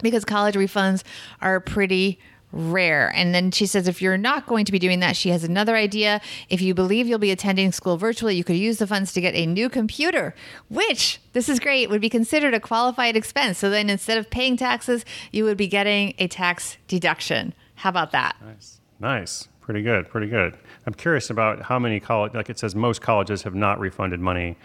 because 0.02 0.24
college 0.24 0.54
refunds 0.54 1.02
are 1.40 1.60
pretty 1.60 2.18
rare. 2.52 3.12
And 3.14 3.32
then 3.34 3.50
she 3.52 3.66
says, 3.66 3.86
if 3.86 4.02
you're 4.02 4.18
not 4.18 4.46
going 4.46 4.64
to 4.64 4.72
be 4.72 4.78
doing 4.78 5.00
that, 5.00 5.16
she 5.16 5.28
has 5.30 5.44
another 5.44 5.76
idea. 5.76 6.20
If 6.48 6.60
you 6.60 6.74
believe 6.74 7.06
you'll 7.06 7.18
be 7.18 7.30
attending 7.30 7.70
school 7.70 7.96
virtually, 7.96 8.34
you 8.34 8.44
could 8.44 8.56
use 8.56 8.78
the 8.78 8.86
funds 8.86 9.12
to 9.12 9.20
get 9.20 9.34
a 9.34 9.46
new 9.46 9.68
computer, 9.68 10.34
which, 10.68 11.20
this 11.32 11.48
is 11.48 11.60
great, 11.60 11.90
would 11.90 12.00
be 12.00 12.08
considered 12.08 12.54
a 12.54 12.60
qualified 12.60 13.16
expense. 13.16 13.58
So 13.58 13.70
then 13.70 13.88
instead 13.88 14.18
of 14.18 14.30
paying 14.30 14.56
taxes, 14.56 15.04
you 15.30 15.44
would 15.44 15.56
be 15.56 15.68
getting 15.68 16.14
a 16.18 16.26
tax 16.26 16.76
deduction. 16.88 17.54
How 17.76 17.90
about 17.90 18.10
that? 18.12 18.36
Nice. 18.44 18.80
Nice. 18.98 19.48
Pretty 19.60 19.82
good. 19.82 20.08
Pretty 20.08 20.26
good. 20.26 20.58
I'm 20.87 20.94
curious 20.94 21.30
about 21.30 21.62
how 21.62 21.78
many 21.78 22.00
college, 22.00 22.34
like 22.34 22.50
it 22.50 22.58
says, 22.58 22.75
most 22.75 23.02
colleges 23.02 23.42
have 23.42 23.54
not 23.54 23.78
refunded 23.78 24.20
money. 24.20 24.56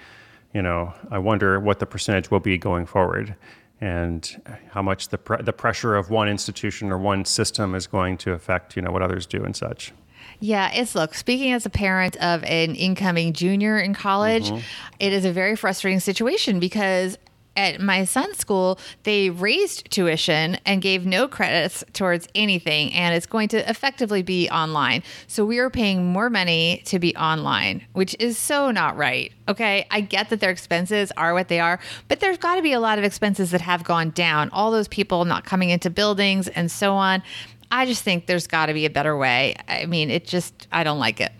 You 0.54 0.62
know, 0.62 0.94
I 1.12 1.18
wonder 1.18 1.60
what 1.60 1.80
the 1.80 1.86
percentage 1.86 2.32
will 2.32 2.40
be 2.40 2.58
going 2.58 2.86
forward 2.86 3.36
and 3.82 4.42
how 4.70 4.82
much 4.82 5.10
the, 5.10 5.18
pre- 5.18 5.42
the 5.42 5.52
pressure 5.52 5.96
of 5.96 6.10
one 6.10 6.30
institution 6.30 6.92
or 6.92 6.98
one 6.98 7.26
system 7.26 7.76
is 7.76 7.88
going 7.88 8.18
to 8.20 8.32
affect, 8.32 8.76
you 8.76 8.82
know, 8.82 8.92
what 8.92 9.02
others 9.02 9.26
do 9.26 9.44
and 9.44 9.56
such. 9.56 9.92
Yeah, 10.40 10.72
it's 10.74 10.96
look, 10.96 11.14
speaking 11.14 11.54
as 11.54 11.66
a 11.66 11.70
parent 11.70 12.16
of 12.18 12.44
an 12.44 12.76
incoming 12.76 13.34
junior 13.34 13.78
in 13.78 13.94
college, 13.94 14.50
mm-hmm. 14.50 14.60
it 15.00 15.14
is 15.14 15.26
a 15.26 15.32
very 15.32 15.56
frustrating 15.56 16.00
situation 16.00 16.60
because 16.60 17.18
at 17.56 17.80
my 17.80 18.06
son's 18.06 18.38
school, 18.38 18.80
they 19.04 19.30
raised 19.30 19.90
tuition 19.92 20.58
and 20.66 20.82
gave 20.82 21.06
no 21.06 21.28
credits 21.28 21.84
towards 21.94 22.28
anything, 22.36 22.94
and 22.94 23.16
it's 23.16 23.26
going 23.26 23.48
to 23.50 23.70
effectively 23.70 24.22
be 24.22 24.50
online. 24.50 25.04
So 25.28 25.46
we 25.46 25.60
are 25.60 25.70
paying 25.70 26.06
more 26.06 26.30
money 26.30 26.82
to 26.86 27.00
be 27.00 27.16
online, 27.16 27.86
which 27.94 28.16
is 28.20 28.38
so 28.38 28.72
not 28.72 28.98
right. 28.98 29.32
Okay. 29.48 29.86
I 29.92 30.02
get 30.02 30.30
that 30.30 30.40
their 30.40 30.50
expenses 30.50 31.12
are 31.18 31.34
what 31.34 31.48
they 31.48 31.60
are, 31.60 31.80
but 32.08 32.20
there's 32.20 32.38
got 32.38 32.56
to 32.56 32.62
be 32.62 32.74
a 32.74 32.80
lot 32.80 32.98
of 32.98 33.04
expenses 33.04 33.52
that 33.52 33.62
have 33.62 33.84
gone 33.84 34.10
down. 34.12 34.50
All 34.50 34.72
those 34.72 34.88
people 34.88 35.26
not 35.26 35.46
coming 35.46 35.70
into 35.70 35.90
buildings 35.90 36.48
and 36.48 36.72
so 36.72 36.94
on. 36.96 37.24
I 37.72 37.86
just 37.86 38.04
think 38.04 38.26
there's 38.26 38.48
got 38.48 38.68
to 38.68 38.74
be 38.74 38.86
a 38.86 38.90
better 38.90 39.18
way. 39.18 39.56
I 39.68 39.86
mean, 39.86 40.10
it 40.10 40.26
just, 40.26 40.68
I 40.72 40.84
don't 40.84 41.00
like 41.00 41.20
it. 41.20 41.32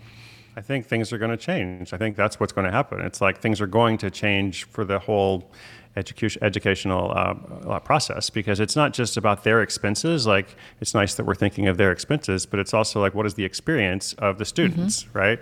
I 0.56 0.62
think 0.62 0.86
things 0.86 1.12
are 1.12 1.18
going 1.18 1.30
to 1.30 1.36
change. 1.36 1.92
I 1.92 1.98
think 1.98 2.16
that's 2.16 2.40
what's 2.40 2.52
going 2.52 2.64
to 2.64 2.72
happen. 2.72 3.00
It's 3.02 3.20
like 3.20 3.40
things 3.40 3.60
are 3.60 3.66
going 3.66 3.98
to 3.98 4.10
change 4.10 4.64
for 4.64 4.84
the 4.84 4.98
whole 4.98 5.50
education, 5.96 6.42
educational 6.42 7.10
uh, 7.10 7.34
uh, 7.68 7.80
process 7.80 8.30
because 8.30 8.60
it's 8.60 8.76
not 8.76 8.92
just 8.92 9.16
about 9.16 9.44
their 9.44 9.62
expenses. 9.62 10.26
Like 10.26 10.56
it's 10.80 10.94
nice 10.94 11.14
that 11.14 11.24
we're 11.24 11.34
thinking 11.34 11.66
of 11.68 11.76
their 11.76 11.92
expenses, 11.92 12.46
but 12.46 12.60
it's 12.60 12.74
also 12.74 13.00
like 13.00 13.14
what 13.14 13.26
is 13.26 13.34
the 13.34 13.44
experience 13.44 14.12
of 14.14 14.38
the 14.38 14.44
students, 14.44 15.04
mm-hmm. 15.04 15.18
right? 15.18 15.40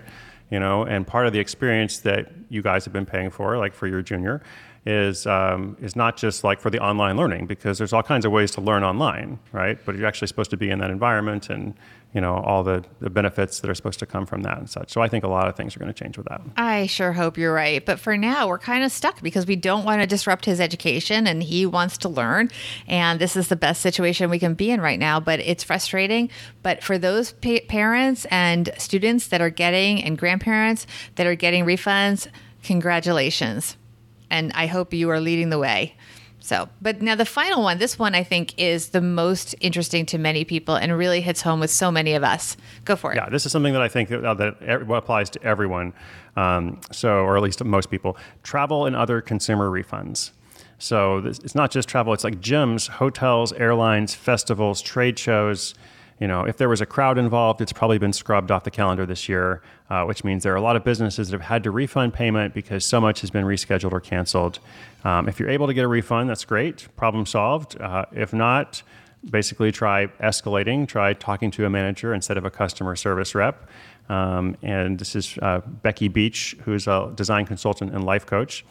You 0.49 0.59
know, 0.59 0.83
and 0.83 1.05
part 1.05 1.27
of 1.27 1.33
the 1.33 1.39
experience 1.39 1.99
that 1.99 2.31
you 2.49 2.61
guys 2.61 2.85
have 2.85 2.93
been 2.93 3.05
paying 3.05 3.31
for, 3.31 3.57
like 3.57 3.73
for 3.73 3.87
your 3.87 4.01
junior, 4.01 4.41
is 4.85 5.25
um, 5.25 5.75
is 5.81 5.95
not 5.95 6.15
just 6.15 6.43
like 6.43 6.59
for 6.59 6.69
the 6.69 6.79
online 6.79 7.17
learning 7.17 7.47
because 7.47 7.79
there's 7.79 7.91
all 7.91 8.03
kinds 8.03 8.23
of 8.23 8.31
ways 8.31 8.51
to 8.51 8.61
learn 8.61 8.83
online, 8.83 9.39
right? 9.51 9.79
But 9.83 9.95
you're 9.95 10.05
actually 10.05 10.27
supposed 10.27 10.51
to 10.51 10.57
be 10.57 10.69
in 10.69 10.79
that 10.79 10.91
environment 10.91 11.49
and 11.49 11.73
you 12.15 12.21
know 12.21 12.35
all 12.35 12.63
the, 12.63 12.83
the 13.01 13.09
benefits 13.09 13.59
that 13.59 13.69
are 13.69 13.75
supposed 13.75 13.99
to 13.99 14.05
come 14.05 14.25
from 14.25 14.41
that 14.43 14.57
and 14.57 14.69
such. 14.69 14.91
So 14.91 15.01
I 15.01 15.09
think 15.09 15.23
a 15.23 15.27
lot 15.27 15.47
of 15.47 15.55
things 15.55 15.75
are 15.75 15.79
going 15.79 15.93
to 15.93 16.03
change 16.03 16.17
with 16.17 16.27
that. 16.27 16.41
I 16.55 16.87
sure 16.87 17.11
hope 17.11 17.37
you're 17.37 17.53
right, 17.53 17.85
but 17.85 17.99
for 17.99 18.17
now 18.17 18.47
we're 18.47 18.57
kind 18.57 18.83
of 18.83 18.91
stuck 18.91 19.21
because 19.21 19.45
we 19.45 19.55
don't 19.55 19.83
want 19.83 20.01
to 20.01 20.07
disrupt 20.07 20.45
his 20.45 20.61
education 20.61 21.27
and 21.27 21.43
he 21.43 21.65
wants 21.65 21.97
to 21.99 22.09
learn, 22.09 22.49
and 22.87 23.19
this 23.19 23.35
is 23.35 23.49
the 23.49 23.55
best 23.55 23.81
situation 23.81 24.29
we 24.29 24.39
can 24.39 24.53
be 24.53 24.71
in 24.71 24.79
right 24.81 24.99
now. 24.99 25.19
But 25.19 25.41
it's 25.41 25.63
frustrating. 25.63 26.29
But 26.63 26.81
for 26.81 26.97
those 26.97 27.33
pa- 27.33 27.59
parents 27.67 28.25
and 28.31 28.71
students 28.77 29.27
that 29.27 29.41
are 29.41 29.49
getting 29.49 30.01
and 30.01 30.17
grandparents 30.17 30.87
that 31.15 31.27
are 31.27 31.35
getting 31.35 31.65
refunds, 31.65 32.27
congratulations 32.63 33.77
and 34.29 34.51
I 34.53 34.67
hope 34.67 34.93
you 34.93 35.09
are 35.09 35.19
leading 35.19 35.49
the 35.49 35.59
way. 35.59 35.95
So, 36.45 36.69
but 36.79 37.01
now 37.01 37.15
the 37.15 37.25
final 37.25 37.63
one, 37.63 37.79
this 37.79 37.97
one 37.97 38.13
I 38.13 38.23
think 38.23 38.53
is 38.59 38.89
the 38.89 39.01
most 39.01 39.55
interesting 39.61 40.05
to 40.05 40.19
many 40.19 40.45
people 40.45 40.75
and 40.75 40.95
really 40.95 41.19
hits 41.19 41.41
home 41.41 41.59
with 41.59 41.71
so 41.71 41.89
many 41.91 42.13
of 42.13 42.23
us. 42.23 42.55
Go 42.85 42.95
for 42.95 43.11
it. 43.11 43.15
Yeah, 43.15 43.29
this 43.29 43.47
is 43.47 43.51
something 43.51 43.73
that 43.73 43.81
I 43.81 43.87
think 43.87 44.09
that, 44.09 44.37
that 44.37 44.85
applies 44.91 45.31
to 45.31 45.41
everyone. 45.41 45.93
Um, 46.35 46.79
so, 46.91 47.25
or 47.25 47.35
at 47.35 47.41
least 47.41 47.63
most 47.63 47.89
people, 47.89 48.15
travel 48.43 48.85
and 48.85 48.95
other 48.95 49.21
consumer 49.21 49.71
refunds. 49.71 50.33
So 50.77 51.19
this, 51.19 51.39
it's 51.39 51.55
not 51.55 51.71
just 51.71 51.89
travel; 51.89 52.13
it's 52.13 52.23
like 52.23 52.39
gyms, 52.41 52.89
hotels, 52.89 53.51
airlines, 53.53 54.13
festivals, 54.13 54.83
trade 54.83 55.17
shows 55.17 55.73
you 56.19 56.27
know, 56.27 56.45
if 56.45 56.57
there 56.57 56.69
was 56.69 56.79
a 56.79 56.85
crowd 56.85 57.17
involved, 57.17 57.59
it's 57.59 57.73
probably 57.73 57.97
been 57.97 58.13
scrubbed 58.13 58.49
off 58.49 58.63
the 58.63 58.71
calendar 58.71 59.05
this 59.05 59.27
year, 59.27 59.61
uh, 59.89 60.05
which 60.05 60.23
means 60.23 60.43
there 60.43 60.53
are 60.53 60.57
a 60.57 60.61
lot 60.61 60.77
of 60.77 60.83
businesses 60.83 61.29
that 61.29 61.33
have 61.33 61.47
had 61.47 61.63
to 61.63 61.71
refund 61.71 62.13
payment 62.13 62.53
because 62.53 62.85
so 62.85 63.01
much 63.01 63.21
has 63.21 63.29
been 63.29 63.43
rescheduled 63.43 63.91
or 63.91 63.99
canceled. 63.99 64.59
Um, 65.03 65.27
if 65.27 65.39
you're 65.39 65.49
able 65.49 65.67
to 65.67 65.73
get 65.73 65.83
a 65.83 65.87
refund, 65.87 66.29
that's 66.29 66.45
great, 66.45 66.87
problem 66.95 67.25
solved. 67.25 67.79
Uh, 67.81 68.05
if 68.13 68.33
not, 68.33 68.81
basically 69.29 69.71
try 69.71 70.07
escalating, 70.21 70.87
try 70.87 71.13
talking 71.13 71.51
to 71.51 71.65
a 71.65 71.69
manager 71.69 72.13
instead 72.13 72.37
of 72.37 72.45
a 72.45 72.49
customer 72.49 72.95
service 72.95 73.35
rep. 73.35 73.69
Um, 74.07 74.55
and 74.61 74.97
this 74.97 75.15
is 75.15 75.37
uh, 75.41 75.61
Becky 75.65 76.07
Beach, 76.07 76.55
who's 76.63 76.87
a 76.87 77.11
design 77.15 77.45
consultant 77.45 77.93
and 77.93 78.05
life 78.05 78.25
coach. 78.25 78.63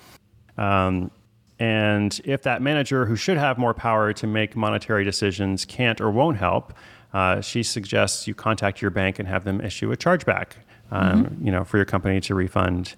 Um, 0.56 1.10
and 1.58 2.20
if 2.24 2.42
that 2.42 2.62
manager 2.62 3.04
who 3.04 3.16
should 3.16 3.36
have 3.36 3.58
more 3.58 3.74
power 3.74 4.12
to 4.14 4.26
make 4.26 4.56
monetary 4.56 5.04
decisions 5.04 5.64
can't 5.64 6.00
or 6.00 6.10
won't 6.10 6.36
help, 6.36 6.72
uh, 7.14 7.40
she 7.40 7.62
suggests 7.62 8.26
you 8.26 8.35
contact 8.35 8.83
your 8.83 8.90
bank 8.90 9.21
and 9.21 9.28
have 9.28 9.44
them 9.44 9.61
issue 9.61 9.92
a 9.92 9.97
chargeback, 9.97 10.49
um, 10.90 11.25
mm-hmm. 11.25 11.47
you 11.47 11.52
know, 11.52 11.62
for 11.64 11.78
your 11.78 11.87
company 11.87 12.21
to 12.21 12.35
refund 12.35 12.97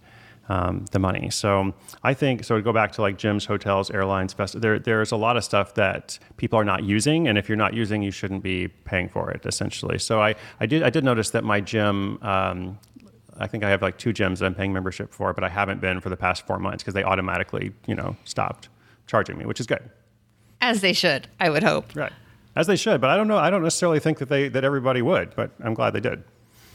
um, 0.49 0.87
the 0.93 0.99
money. 0.99 1.29
So 1.29 1.75
I 2.03 2.15
think 2.15 2.43
so. 2.43 2.57
To 2.57 2.63
go 2.63 2.73
back 2.73 2.93
to 2.93 3.03
like 3.03 3.19
gyms, 3.19 3.47
hotels, 3.47 3.91
airlines, 3.91 4.33
fest, 4.33 4.59
there 4.61 4.79
there's 4.79 5.13
a 5.13 5.17
lot 5.17 5.37
of 5.37 5.45
stuff 5.45 5.75
that 5.75 6.19
people 6.39 6.59
are 6.59 6.65
not 6.65 6.83
using, 6.83 7.29
and 7.29 7.37
if 7.37 7.47
you're 7.49 7.57
not 7.57 7.75
using, 7.75 8.03
you 8.03 8.11
shouldn't 8.11 8.43
be 8.43 8.69
paying 8.69 9.11
for 9.11 9.31
it. 9.31 9.45
Essentially, 9.45 9.99
so 9.99 10.23
I 10.23 10.35
I 10.61 10.67
did 10.67 10.83
I 10.83 10.89
did 10.89 11.05
notice 11.05 11.31
that 11.31 11.45
my 11.45 11.61
gym. 11.61 12.19
Um, 12.23 12.79
I 13.39 13.47
think 13.47 13.65
I 13.65 13.69
have 13.69 13.83
like 13.83 13.99
two 13.99 14.15
gyms 14.15 14.39
that 14.39 14.47
I'm 14.47 14.55
paying 14.55 14.73
membership 14.73 15.13
for, 15.13 15.35
but 15.35 15.45
I 15.45 15.51
haven't 15.51 15.79
been 15.79 16.01
for 16.01 16.09
the 16.09 16.17
past 16.17 16.47
four 16.47 16.59
months 16.59 16.83
because 16.83 16.95
they 16.95 17.05
automatically, 17.05 17.71
you 17.87 17.95
know, 17.95 18.17
stopped 18.25 18.71
charging 19.07 19.37
me, 19.37 19.45
which 19.45 19.61
is 19.61 19.67
good. 19.67 19.91
As 20.63 20.81
they 20.81 20.95
should, 20.95 21.29
I 21.39 21.51
would 21.51 21.63
hope. 21.63 21.95
Right 21.95 22.13
as 22.57 22.67
they 22.67 22.77
should. 22.77 23.01
But 23.01 23.11
I 23.11 23.17
don't 23.17 23.29
know. 23.29 23.39
I 23.39 23.51
don't 23.51 23.63
necessarily 23.63 24.01
think 24.01 24.19
that 24.19 24.29
they 24.29 24.49
that 24.49 24.65
everybody 24.65 25.03
would. 25.03 25.37
But 25.37 25.53
I'm 25.63 25.75
glad 25.75 25.93
they 25.93 26.01
did. 26.01 26.25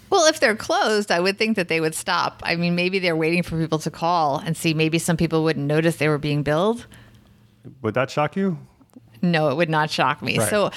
Well, 0.09 0.25
if 0.27 0.39
they're 0.39 0.55
closed, 0.55 1.09
I 1.09 1.21
would 1.21 1.37
think 1.37 1.55
that 1.55 1.69
they 1.69 1.79
would 1.79 1.95
stop. 1.95 2.41
I 2.43 2.57
mean, 2.57 2.75
maybe 2.75 2.99
they're 2.99 3.15
waiting 3.15 3.43
for 3.43 3.57
people 3.57 3.79
to 3.79 3.89
call 3.89 4.39
and 4.39 4.57
see. 4.57 4.73
Maybe 4.73 4.99
some 4.99 5.15
people 5.15 5.43
wouldn't 5.43 5.65
notice 5.65 5.97
they 5.97 6.09
were 6.09 6.17
being 6.17 6.43
billed. 6.43 6.85
Would 7.81 7.93
that 7.93 8.09
shock 8.09 8.35
you? 8.35 8.57
No, 9.21 9.49
it 9.49 9.55
would 9.55 9.69
not 9.69 9.89
shock 9.89 10.21
me. 10.21 10.37
Right. 10.37 10.49
So, 10.49 10.71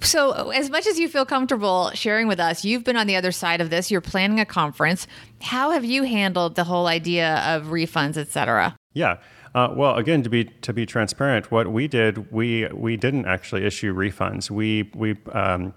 so 0.00 0.50
as 0.50 0.70
much 0.70 0.86
as 0.86 0.98
you 0.98 1.08
feel 1.08 1.26
comfortable 1.26 1.90
sharing 1.92 2.28
with 2.28 2.40
us, 2.40 2.64
you've 2.64 2.84
been 2.84 2.96
on 2.96 3.06
the 3.06 3.16
other 3.16 3.32
side 3.32 3.60
of 3.60 3.68
this. 3.68 3.90
You're 3.90 4.00
planning 4.00 4.40
a 4.40 4.46
conference. 4.46 5.06
How 5.42 5.72
have 5.72 5.84
you 5.84 6.04
handled 6.04 6.54
the 6.54 6.64
whole 6.64 6.86
idea 6.86 7.42
of 7.46 7.64
refunds, 7.64 8.16
et 8.16 8.28
cetera? 8.28 8.74
Yeah. 8.94 9.18
Uh, 9.54 9.72
well, 9.74 9.96
again, 9.96 10.22
to 10.22 10.28
be 10.28 10.44
to 10.44 10.72
be 10.72 10.84
transparent, 10.86 11.50
what 11.50 11.68
we 11.68 11.88
did, 11.88 12.30
we 12.30 12.66
we 12.66 12.96
didn't 12.96 13.26
actually 13.26 13.64
issue 13.64 13.94
refunds. 13.94 14.50
We 14.50 14.90
we 14.94 15.16
um, 15.32 15.74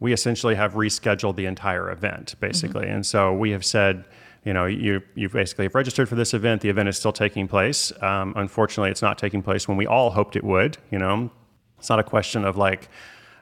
we 0.00 0.12
essentially 0.12 0.54
have 0.56 0.74
rescheduled 0.74 1.36
the 1.36 1.46
entire 1.46 1.90
event, 1.90 2.34
basically, 2.40 2.86
mm-hmm. 2.86 2.96
and 2.96 3.06
so 3.06 3.32
we 3.32 3.50
have 3.52 3.64
said, 3.64 4.04
you 4.44 4.52
know, 4.52 4.66
you 4.66 5.00
you 5.14 5.28
basically 5.28 5.66
have 5.66 5.74
registered 5.74 6.08
for 6.08 6.16
this 6.16 6.34
event. 6.34 6.60
The 6.62 6.68
event 6.68 6.88
is 6.88 6.96
still 6.96 7.12
taking 7.12 7.46
place. 7.46 7.92
Um, 8.02 8.34
unfortunately, 8.36 8.90
it's 8.90 9.02
not 9.02 9.16
taking 9.16 9.42
place 9.42 9.68
when 9.68 9.76
we 9.76 9.86
all 9.86 10.10
hoped 10.10 10.36
it 10.36 10.44
would. 10.44 10.78
You 10.90 10.98
know, 10.98 11.30
it's 11.78 11.88
not 11.88 12.00
a 12.00 12.04
question 12.04 12.44
of 12.44 12.56
like, 12.56 12.88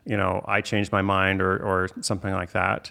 you 0.04 0.16
know, 0.16 0.44
I 0.46 0.60
changed 0.60 0.92
my 0.92 1.02
mind 1.02 1.40
or 1.40 1.56
or 1.56 1.88
something 2.02 2.32
like 2.32 2.52
that. 2.52 2.90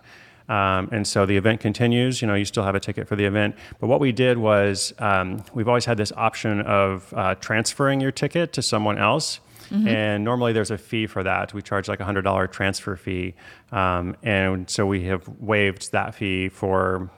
Um, 0.52 0.90
and 0.92 1.08
so 1.08 1.26
the 1.26 1.38
event 1.38 1.62
continues. 1.62 2.22
You 2.22 2.28
know, 2.28 2.36
you 2.36 2.44
still 2.44 2.64
have 2.64 2.76
a 2.76 2.80
ticket 2.80 3.08
for 3.08 3.16
the 3.16 3.24
event. 3.24 3.56
But 3.80 3.88
what 3.88 4.02
we 4.02 4.12
did 4.12 4.38
was 4.38 4.94
um, 5.00 5.44
we've 5.54 5.70
always 5.70 5.86
had 5.86 5.96
this 5.96 6.12
option 6.18 6.60
of 6.62 7.14
uh, 7.16 7.36
transferring 7.36 8.02
your 8.02 8.12
ticket 8.12 8.52
to 8.54 8.62
someone 8.62 8.98
else. 8.98 9.40
Mm-hmm. 9.70 9.88
And 9.88 10.24
normally 10.26 10.52
there's 10.52 10.70
a 10.70 10.78
fee 10.78 11.08
for 11.08 11.24
that. 11.24 11.54
We 11.54 11.62
charge 11.62 11.88
like 11.88 12.02
a 12.02 12.04
$100 12.04 12.52
transfer 12.52 12.98
fee. 12.98 13.34
Um, 13.72 14.18
and 14.24 14.70
so 14.70 14.86
we 14.86 15.06
have 15.06 15.26
waived 15.40 15.94
that 15.94 16.16
fee 16.16 16.50
for 16.50 17.10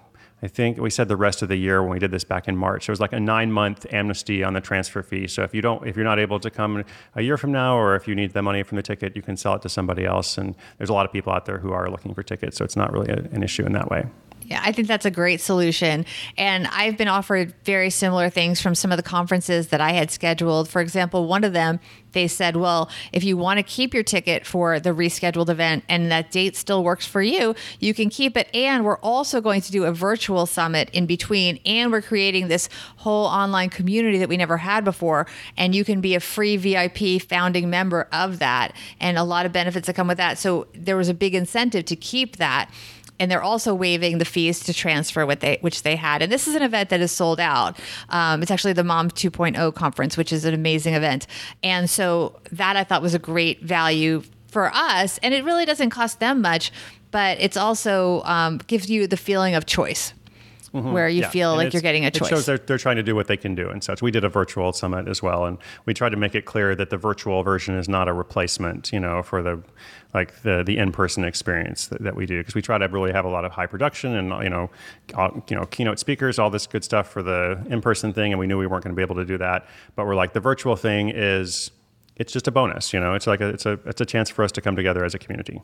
I 0.43 0.47
think 0.49 0.77
we 0.77 0.89
said 0.89 1.07
the 1.07 1.15
rest 1.15 1.41
of 1.41 1.47
the 1.47 1.55
year 1.55 1.81
when 1.81 1.91
we 1.91 1.99
did 1.99 2.11
this 2.11 2.25
back 2.25 2.49
in 2.49 2.57
March. 2.57 2.89
It 2.89 2.91
was 2.91 2.99
like 2.99 3.13
a 3.13 3.19
nine 3.19 3.49
month 3.49 3.85
amnesty 3.93 4.43
on 4.43 4.53
the 4.53 4.59
transfer 4.59 5.01
fee. 5.01 5.25
So 5.25 5.41
if 5.43 5.55
you 5.55 5.61
don't, 5.61 5.87
if 5.87 5.95
you're 5.95 6.03
not 6.03 6.19
able 6.19 6.37
to 6.41 6.49
come 6.49 6.83
a 7.15 7.21
year 7.21 7.37
from 7.37 7.53
now, 7.53 7.77
or 7.77 7.95
if 7.95 8.09
you 8.09 8.13
need 8.13 8.33
the 8.33 8.41
money 8.41 8.61
from 8.61 8.75
the 8.75 8.83
ticket, 8.83 9.15
you 9.15 9.21
can 9.21 9.37
sell 9.37 9.55
it 9.55 9.61
to 9.61 9.69
somebody 9.69 10.03
else. 10.03 10.37
And 10.37 10.53
there's 10.77 10.89
a 10.89 10.93
lot 10.93 11.05
of 11.05 11.13
people 11.13 11.31
out 11.31 11.45
there 11.45 11.59
who 11.59 11.71
are 11.71 11.89
looking 11.89 12.13
for 12.13 12.23
tickets, 12.23 12.57
so 12.57 12.65
it's 12.65 12.75
not 12.75 12.91
really 12.91 13.09
a, 13.09 13.19
an 13.31 13.41
issue 13.41 13.65
in 13.65 13.71
that 13.71 13.89
way. 13.89 14.05
Yeah, 14.53 14.61
I 14.63 14.71
think 14.71 14.87
that's 14.87 15.07
a 15.07 15.09
great 15.09 15.41
solution. 15.41 16.05
And 16.37 16.67
I've 16.67 16.95
been 16.95 17.07
offered 17.07 17.55
very 17.63 17.89
similar 17.89 18.29
things 18.29 18.61
from 18.61 18.75
some 18.75 18.91
of 18.91 18.97
the 18.97 19.03
conferences 19.03 19.69
that 19.69 19.81
I 19.81 19.93
had 19.93 20.11
scheduled. 20.11 20.69
For 20.69 20.79
example, 20.79 21.25
one 21.25 21.43
of 21.43 21.53
them, 21.53 21.79
they 22.11 22.27
said, 22.27 22.55
well, 22.55 22.91
if 23.11 23.23
you 23.23 23.35
want 23.35 23.57
to 23.57 23.63
keep 23.63 23.95
your 23.95 24.03
ticket 24.03 24.45
for 24.45 24.79
the 24.79 24.91
rescheduled 24.91 25.49
event 25.49 25.85
and 25.89 26.11
that 26.11 26.29
date 26.29 26.55
still 26.55 26.83
works 26.83 27.03
for 27.03 27.23
you, 27.23 27.55
you 27.79 27.95
can 27.95 28.11
keep 28.11 28.37
it. 28.37 28.47
And 28.53 28.85
we're 28.85 28.99
also 28.99 29.41
going 29.41 29.61
to 29.61 29.71
do 29.71 29.85
a 29.85 29.91
virtual 29.91 30.45
summit 30.45 30.91
in 30.91 31.07
between. 31.07 31.59
And 31.65 31.91
we're 31.91 32.03
creating 32.03 32.47
this 32.47 32.69
whole 32.97 33.25
online 33.25 33.71
community 33.71 34.19
that 34.19 34.29
we 34.29 34.37
never 34.37 34.57
had 34.57 34.83
before. 34.83 35.25
And 35.57 35.73
you 35.73 35.83
can 35.83 35.99
be 35.99 36.13
a 36.13 36.19
free 36.19 36.57
VIP 36.57 37.23
founding 37.23 37.71
member 37.71 38.07
of 38.11 38.37
that 38.37 38.75
and 38.99 39.17
a 39.17 39.23
lot 39.23 39.47
of 39.47 39.51
benefits 39.51 39.87
that 39.87 39.95
come 39.95 40.07
with 40.07 40.17
that. 40.17 40.37
So 40.37 40.67
there 40.75 40.95
was 40.95 41.09
a 41.09 41.15
big 41.15 41.33
incentive 41.33 41.85
to 41.85 41.95
keep 41.95 42.37
that 42.37 42.69
and 43.23 43.31
they're 43.31 43.41
also 43.41 43.73
waiving 43.73 44.17
the 44.17 44.25
fees 44.25 44.59
to 44.59 44.73
transfer 44.73 45.25
what 45.25 45.39
they 45.39 45.57
which 45.61 45.83
they 45.83 45.95
had. 45.95 46.21
And 46.21 46.29
this 46.29 46.45
is 46.45 46.55
an 46.55 46.61
event 46.61 46.89
that 46.89 46.99
is 46.99 47.09
sold 47.09 47.39
out. 47.39 47.79
Um, 48.09 48.41
it's 48.41 48.51
actually 48.51 48.73
the 48.73 48.83
Mom 48.83 49.09
2.0 49.09 49.73
conference, 49.73 50.17
which 50.17 50.33
is 50.33 50.43
an 50.43 50.53
amazing 50.53 50.93
event. 50.93 51.25
And 51.63 51.89
so 51.89 52.37
that 52.51 52.75
I 52.75 52.83
thought 52.83 53.01
was 53.01 53.13
a 53.13 53.19
great 53.19 53.61
value 53.61 54.23
for 54.49 54.69
us, 54.73 55.19
and 55.23 55.33
it 55.33 55.45
really 55.45 55.63
doesn't 55.63 55.89
cost 55.89 56.19
them 56.19 56.41
much, 56.41 56.73
but 57.11 57.39
it's 57.39 57.55
also 57.55 58.21
um, 58.23 58.59
gives 58.67 58.89
you 58.89 59.07
the 59.07 59.17
feeling 59.17 59.55
of 59.55 59.65
choice. 59.65 60.13
Mm-hmm. 60.73 60.91
where 60.91 61.07
you 61.07 61.21
Yeah, 61.21 61.29
feel 61.29 61.51
and 61.51 61.57
like 61.65 61.73
you're 61.73 61.83
getting 61.83 62.03
a 62.03 62.07
It 62.07 62.15
choice. 62.15 62.29
shows 62.29 62.45
they're, 62.47 62.57
they're 62.57 62.79
trying 62.79 62.95
to 62.95 63.03
do 63.03 63.15
what 63.15 63.27
they 63.27 63.37
can 63.37 63.53
do 63.53 63.69
and 63.69 63.83
such. 63.83 64.01
We 64.01 64.09
did 64.09 64.23
a 64.23 64.29
virtual 64.29 64.73
summit 64.73 65.07
as 65.07 65.21
well, 65.21 65.45
and 65.45 65.59
we 65.85 65.93
tried 65.93 66.09
to 66.09 66.17
make 66.17 66.33
it 66.33 66.45
clear 66.45 66.73
that 66.73 66.89
the 66.89 66.97
virtual 66.97 67.43
version 67.43 67.77
is 67.77 67.87
not 67.87 68.07
a 68.07 68.13
replacement, 68.13 68.91
you 68.91 68.99
know, 68.99 69.21
for 69.21 69.43
the 69.43 69.61
like 70.15 70.41
the 70.41 70.63
the 70.63 70.79
in 70.79 70.91
person 70.91 71.23
experience 71.25 71.85
that, 71.87 72.01
that 72.01 72.15
we 72.15 72.25
do 72.25 72.39
because 72.39 72.55
we 72.55 72.61
try 72.63 72.79
to 72.79 72.87
really 72.87 73.11
have 73.11 73.23
a 73.23 73.29
lot 73.29 73.45
of 73.45 73.51
high 73.51 73.67
production 73.67 74.15
and 74.15 74.43
you 74.43 74.49
know, 74.49 74.71
all, 75.13 75.43
you 75.47 75.55
know, 75.55 75.65
keynote 75.67 75.99
speakers, 75.99 76.39
all 76.39 76.49
this 76.49 76.65
good 76.65 76.83
stuff 76.83 77.07
for 77.07 77.21
the 77.21 77.63
in 77.69 77.79
person 77.79 78.11
thing, 78.11 78.33
and 78.33 78.39
we 78.39 78.47
knew 78.47 78.57
we 78.57 78.65
weren't 78.65 78.83
going 78.83 78.95
to 78.95 78.97
be 78.97 79.03
able 79.03 79.15
to 79.15 79.25
do 79.25 79.37
that. 79.37 79.67
But 79.95 80.07
we're 80.07 80.15
like 80.15 80.33
the 80.33 80.39
virtual 80.39 80.75
thing 80.75 81.09
is. 81.13 81.69
It's 82.15 82.31
just 82.31 82.47
a 82.47 82.51
bonus, 82.51 82.93
you 82.93 82.99
know. 82.99 83.15
It's 83.15 83.25
like 83.25 83.41
a, 83.41 83.47
it's 83.49 83.65
a 83.65 83.79
it's 83.85 83.99
a 84.01 84.05
chance 84.05 84.29
for 84.29 84.43
us 84.43 84.51
to 84.51 84.61
come 84.61 84.75
together 84.75 85.03
as 85.03 85.15
a 85.15 85.19
community. 85.19 85.61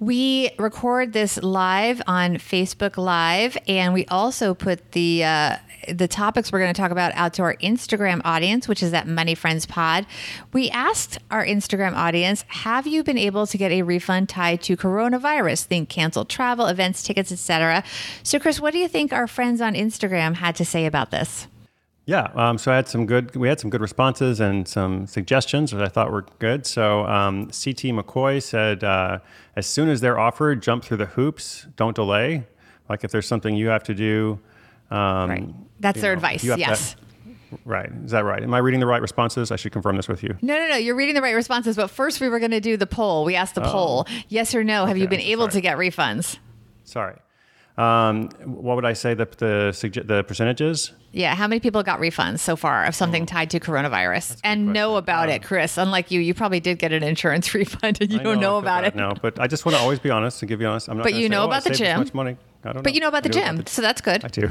We 0.00 0.50
record 0.58 1.12
this 1.12 1.40
live 1.42 2.02
on 2.08 2.34
Facebook 2.34 2.96
Live, 2.96 3.56
and 3.68 3.94
we 3.94 4.04
also 4.06 4.52
put 4.52 4.90
the 4.92 5.22
uh, 5.22 5.56
the 5.88 6.08
topics 6.08 6.50
we're 6.50 6.58
going 6.58 6.74
to 6.74 6.80
talk 6.80 6.90
about 6.90 7.12
out 7.14 7.34
to 7.34 7.42
our 7.42 7.54
Instagram 7.56 8.20
audience, 8.24 8.66
which 8.66 8.82
is 8.82 8.92
at 8.92 9.06
Money 9.06 9.36
Friends 9.36 9.66
Pod. 9.66 10.04
We 10.52 10.68
asked 10.70 11.18
our 11.30 11.46
Instagram 11.46 11.94
audience, 11.94 12.44
"Have 12.48 12.88
you 12.88 13.04
been 13.04 13.18
able 13.18 13.46
to 13.46 13.56
get 13.56 13.70
a 13.70 13.82
refund 13.82 14.28
tied 14.28 14.62
to 14.62 14.76
coronavirus? 14.76 15.64
Think 15.64 15.88
canceled 15.90 16.28
travel, 16.28 16.66
events, 16.66 17.04
tickets, 17.04 17.30
etc." 17.30 17.84
So, 18.24 18.40
Chris, 18.40 18.60
what 18.60 18.72
do 18.72 18.80
you 18.80 18.88
think 18.88 19.12
our 19.12 19.28
friends 19.28 19.60
on 19.60 19.74
Instagram 19.74 20.34
had 20.34 20.56
to 20.56 20.64
say 20.64 20.86
about 20.86 21.12
this? 21.12 21.46
Yeah, 22.06 22.28
um, 22.34 22.58
so 22.58 22.70
I 22.70 22.76
had 22.76 22.86
some 22.86 23.06
good. 23.06 23.34
We 23.34 23.48
had 23.48 23.58
some 23.58 23.70
good 23.70 23.80
responses 23.80 24.38
and 24.38 24.68
some 24.68 25.06
suggestions 25.06 25.70
that 25.70 25.80
I 25.82 25.88
thought 25.88 26.12
were 26.12 26.26
good. 26.38 26.66
So 26.66 27.06
um, 27.06 27.46
CT 27.46 27.94
McCoy 27.96 28.42
said, 28.42 28.84
uh, 28.84 29.20
as 29.56 29.66
soon 29.66 29.88
as 29.88 30.02
they're 30.02 30.18
offered, 30.18 30.62
jump 30.62 30.84
through 30.84 30.98
the 30.98 31.06
hoops. 31.06 31.66
Don't 31.76 31.94
delay. 31.96 32.44
Like 32.90 33.04
if 33.04 33.10
there's 33.10 33.26
something 33.26 33.56
you 33.56 33.68
have 33.68 33.84
to 33.84 33.94
do. 33.94 34.38
Um, 34.90 35.30
Right. 35.30 35.48
That's 35.80 36.00
their 36.02 36.10
know, 36.12 36.18
advice. 36.18 36.44
you 36.44 36.50
have 36.50 36.58
to- 36.58 36.66
Yes. 36.68 36.96
right. 37.64 37.90
Is 38.04 38.10
that 38.10 38.24
right? 38.24 38.42
Am 38.42 38.52
I 38.52 38.58
reading 38.58 38.80
the 38.80 38.86
right 38.86 39.00
responses? 39.00 39.50
I 39.50 39.56
should 39.56 39.72
confirm 39.72 39.96
this 39.96 40.06
with 40.08 40.22
you. 40.22 40.36
No, 40.42 40.58
no, 40.58 40.68
no. 40.68 40.76
You're 40.76 40.94
reading 40.94 41.14
the 41.14 41.22
right 41.22 41.34
responses, 41.34 41.74
but 41.76 41.88
first 41.88 42.20
we 42.20 42.28
were 42.28 42.38
going 42.38 42.50
to 42.50 42.60
do 42.60 42.76
the 42.76 42.86
poll. 42.86 43.24
We 43.24 43.34
asked 43.34 43.54
the 43.54 43.60
poll 43.62 44.06
yes 44.28 44.54
or 44.54 44.62
no. 44.62 44.84
Have 44.84 44.98
you 44.98 45.04
Oh. 45.04 45.06
Okay, 45.06 45.16
been 45.16 45.24
able 45.26 45.44
sorry. 45.44 45.52
to 45.52 45.60
get 45.62 45.76
refunds? 45.78 46.36
Sorry. 46.84 47.16
Um, 47.76 48.28
what 48.44 48.76
would 48.76 48.84
I 48.84 48.92
say 48.92 49.14
the 49.14 49.24
the, 49.26 50.02
the 50.04 50.22
percentages? 50.24 50.92
Yeah. 51.10 51.34
How 51.34 51.48
many 51.48 51.58
people 51.60 51.82
got 51.82 51.98
refunds 52.00 52.38
so 52.40 52.54
far 52.56 52.84
of 52.84 52.94
something 52.94 53.26
tied 53.26 53.50
to 53.50 53.60
coronavirus 53.60 54.38
and 54.44 54.66
know 54.72 54.90
question. 54.92 54.98
about 54.98 55.28
it, 55.28 55.42
Chris? 55.42 55.76
Unlike 55.76 56.10
you, 56.12 56.20
you 56.20 56.34
probably 56.34 56.60
did 56.60 56.78
get 56.78 56.92
an 56.92 57.02
insurance 57.02 57.52
refund 57.54 57.98
and 58.00 58.12
you 58.12 58.20
I 58.20 58.22
don't 58.22 58.40
know 58.40 58.58
about 58.58 58.84
it. 58.84 58.94
No, 58.94 59.12
but 59.20 59.40
I 59.40 59.46
just 59.48 59.64
want 59.64 59.76
to 59.76 59.82
always 59.82 59.98
be 59.98 60.10
honest 60.10 60.40
and 60.42 60.48
give 60.48 60.60
you 60.60 60.66
honest. 60.68 60.88
I'm 60.88 60.98
not. 60.98 61.02
But 61.04 61.14
you 61.14 61.22
say, 61.22 61.28
know 61.28 61.42
"Oh, 61.42 61.46
about 61.46 61.64
the 61.64 61.70
saved 61.74 61.80
this 61.80 61.88
gym. 61.88 61.98
much 61.98 62.14
money. 62.14 62.36
I 62.62 62.66
don't 62.68 62.76
know. 62.76 62.82
But 62.82 62.94
you 62.94 63.00
know 63.00 63.08
about 63.08 63.24
the 63.24 63.28
I 63.30 63.32
do 63.32 63.40
gym, 63.40 63.66
so 63.66 63.82
that's 63.82 64.00
good. 64.00 64.24
I 64.24 64.28
do. 64.28 64.50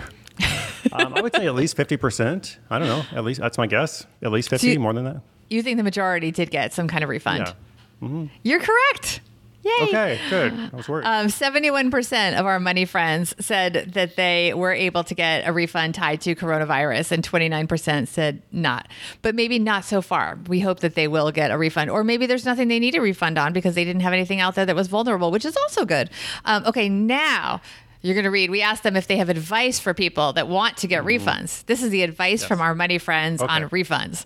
um, 0.92 1.14
I 1.14 1.22
would 1.22 1.34
say 1.36 1.46
at 1.48 1.56
least 1.56 1.78
fifty 1.78 1.96
percent. 1.98 2.60
I 2.70 2.78
don't 2.80 2.88
know. 2.90 3.04
At 3.18 3.24
least 3.24 3.40
that's 3.40 3.58
my 3.58 3.68
guess. 3.68 4.06
At 4.22 4.32
least 4.32 4.50
fifty, 4.50 4.72
you- 4.72 4.80
more 4.80 4.94
than 4.94 5.06
that. 5.06 5.22
You 5.50 5.62
think 5.64 5.78
the 5.78 5.84
majority 5.84 6.32
did 6.32 6.50
get 6.52 6.74
some 6.74 6.88
kind 6.88 7.04
of 7.04 7.10
refund? 7.10 7.54
Yeah. 8.02 8.26
You're 8.44 8.60
correct. 8.60 9.22
Yay. 9.64 9.72
Okay, 9.88 10.20
good. 10.30 10.54
I 10.54 10.76
was 10.76 10.90
worried. 10.90 11.06
Um, 11.06 11.28
71% 11.28 12.38
of 12.38 12.46
our 12.46 12.60
money 12.60 12.84
friends 12.86 13.34
said 13.40 13.92
that 13.94 14.16
they 14.18 14.54
were 14.54 14.74
able 14.74 15.04
to 15.06 15.16
get 15.16 15.48
a 15.48 15.54
refund 15.54 15.96
tied 15.96 16.20
to 16.22 16.36
coronavirus, 16.36 17.14
and 17.14 17.24
29% 17.24 18.08
said 18.10 18.42
not. 18.52 18.90
But 19.22 19.36
maybe 19.36 19.60
not 19.60 19.86
so 19.86 20.02
far. 20.02 20.38
We 20.48 20.60
hope 20.60 20.82
that 20.82 20.96
they 20.96 21.08
will 21.08 21.32
get 21.32 21.50
a 21.50 21.58
refund. 21.58 21.90
Or 21.90 22.04
maybe 22.04 22.26
there's 22.26 22.46
nothing 22.46 22.68
they 22.68 22.80
need 22.80 22.96
a 22.96 23.02
refund 23.02 23.38
on 23.38 23.54
because 23.54 23.74
they 23.76 23.86
didn't 23.86 24.02
have 24.02 24.12
anything 24.14 24.42
out 24.42 24.56
there 24.56 24.66
that 24.66 24.76
was 24.76 24.88
vulnerable, 24.88 25.32
which 25.32 25.46
is 25.46 25.56
also 25.56 25.86
good. 25.86 26.10
Um, 26.46 26.66
okay, 26.66 26.90
now. 26.90 27.62
You're 28.06 28.16
going 28.16 28.26
to 28.26 28.32
read. 28.32 28.50
We 28.52 28.62
asked 28.62 28.84
them 28.84 28.98
if 28.98 29.08
they 29.08 29.16
have 29.16 29.30
advice 29.30 29.80
for 29.80 29.94
people 29.94 30.34
that 30.34 30.50
want 30.50 30.76
to 30.80 30.88
get 30.88 31.06
refunds. 31.06 31.66
This 31.68 31.82
is 31.82 31.90
the 31.90 32.04
advice 32.04 32.44
from 32.44 32.60
our 32.60 32.76
money 32.76 32.98
friends 32.98 33.42
on 33.42 33.62
Mm-hmm. 33.62 33.74
Refunds. 33.74 34.26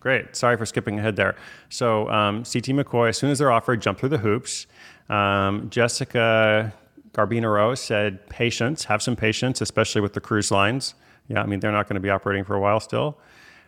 Great. 0.00 0.34
Sorry 0.34 0.56
for 0.56 0.64
skipping 0.66 0.98
ahead 0.98 1.16
there. 1.16 1.36
So, 1.68 2.08
um, 2.08 2.38
CT 2.38 2.72
McCoy, 2.74 3.10
as 3.10 3.18
soon 3.18 3.30
as 3.30 3.38
they're 3.38 3.52
offered, 3.52 3.82
jump 3.82 3.98
through 3.98 4.08
the 4.08 4.18
hoops. 4.18 4.66
Um, 5.10 5.68
Jessica 5.70 6.72
Garbino 7.12 7.76
said, 7.76 8.26
patience, 8.30 8.84
have 8.84 9.02
some 9.02 9.14
patience, 9.16 9.60
especially 9.60 10.00
with 10.00 10.14
the 10.14 10.20
cruise 10.20 10.50
lines. 10.50 10.94
Yeah, 11.28 11.42
I 11.42 11.46
mean, 11.46 11.60
they're 11.60 11.72
not 11.72 11.86
going 11.86 11.94
to 11.94 12.00
be 12.00 12.10
operating 12.10 12.44
for 12.44 12.54
a 12.54 12.60
while 12.60 12.80
still. 12.80 13.18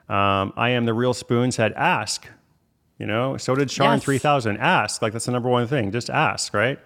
Um, 0.09 0.53
I 0.57 0.71
am 0.71 0.85
the 0.87 0.95
real 0.95 1.15
spoon 1.15 1.53
said, 1.53 1.73
ask. 1.75 2.27
You 2.99 3.07
know, 3.07 3.37
so 3.37 3.55
did 3.55 3.71
Sean 3.71 3.95
Yes. 3.95 4.05
3000. 4.05 4.57
Ask. 4.59 5.03
Like, 5.03 5.13
that's 5.13 5.27
the 5.27 5.33
number 5.33 5.49
one 5.49 5.67
thing. 5.67 5.91
Just 5.91 6.09
ask, 6.09 6.55
right? 6.55 6.79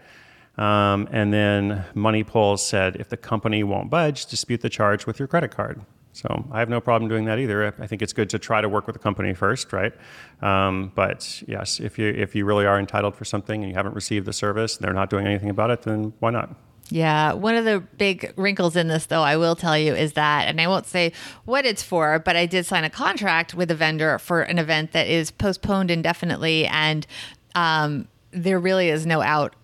Um, 0.56 1.08
and 1.12 1.32
then 1.32 1.84
Money 1.94 2.24
Polls 2.24 2.66
said, 2.66 2.96
if 2.96 3.10
the 3.10 3.16
company 3.18 3.62
won't 3.62 3.90
budge, 3.90 4.26
dispute 4.26 4.62
the 4.62 4.70
charge 4.70 5.06
with 5.06 5.18
your 5.18 5.28
credit 5.28 5.50
card. 5.50 5.82
So 6.16 6.46
I 6.50 6.60
have 6.60 6.70
no 6.70 6.80
problem 6.80 7.10
doing 7.10 7.26
that 7.26 7.38
either. 7.38 7.74
I 7.78 7.86
think 7.86 8.00
it's 8.00 8.14
good 8.14 8.30
to 8.30 8.38
try 8.38 8.62
to 8.62 8.70
work 8.70 8.86
with 8.86 8.94
the 8.94 8.98
company 9.00 9.34
first, 9.34 9.70
right? 9.70 9.92
Um, 10.40 10.90
but 10.94 11.42
yes, 11.46 11.78
if 11.78 11.98
you 11.98 12.08
if 12.08 12.34
you 12.34 12.46
really 12.46 12.64
are 12.64 12.78
entitled 12.78 13.14
for 13.14 13.26
something 13.26 13.62
and 13.62 13.70
you 13.70 13.76
haven't 13.76 13.94
received 13.94 14.24
the 14.24 14.32
service, 14.32 14.76
and 14.76 14.84
they're 14.84 14.94
not 14.94 15.10
doing 15.10 15.26
anything 15.26 15.50
about 15.50 15.70
it, 15.70 15.82
then 15.82 16.14
why 16.20 16.30
not? 16.30 16.56
Yeah, 16.88 17.34
one 17.34 17.54
of 17.54 17.66
the 17.66 17.80
big 17.80 18.32
wrinkles 18.36 18.76
in 18.76 18.88
this, 18.88 19.06
though, 19.06 19.22
I 19.22 19.36
will 19.36 19.56
tell 19.56 19.76
you, 19.76 19.94
is 19.94 20.14
that, 20.14 20.48
and 20.48 20.58
I 20.60 20.68
won't 20.68 20.86
say 20.86 21.12
what 21.44 21.66
it's 21.66 21.82
for, 21.82 22.18
but 22.20 22.36
I 22.36 22.46
did 22.46 22.64
sign 22.64 22.84
a 22.84 22.90
contract 22.90 23.54
with 23.54 23.70
a 23.70 23.74
vendor 23.74 24.18
for 24.18 24.40
an 24.42 24.58
event 24.58 24.92
that 24.92 25.08
is 25.08 25.30
postponed 25.30 25.90
indefinitely, 25.90 26.66
and 26.66 27.06
um, 27.56 28.08
there 28.30 28.58
really 28.58 28.88
is 28.88 29.04
no 29.04 29.20
out 29.20 29.54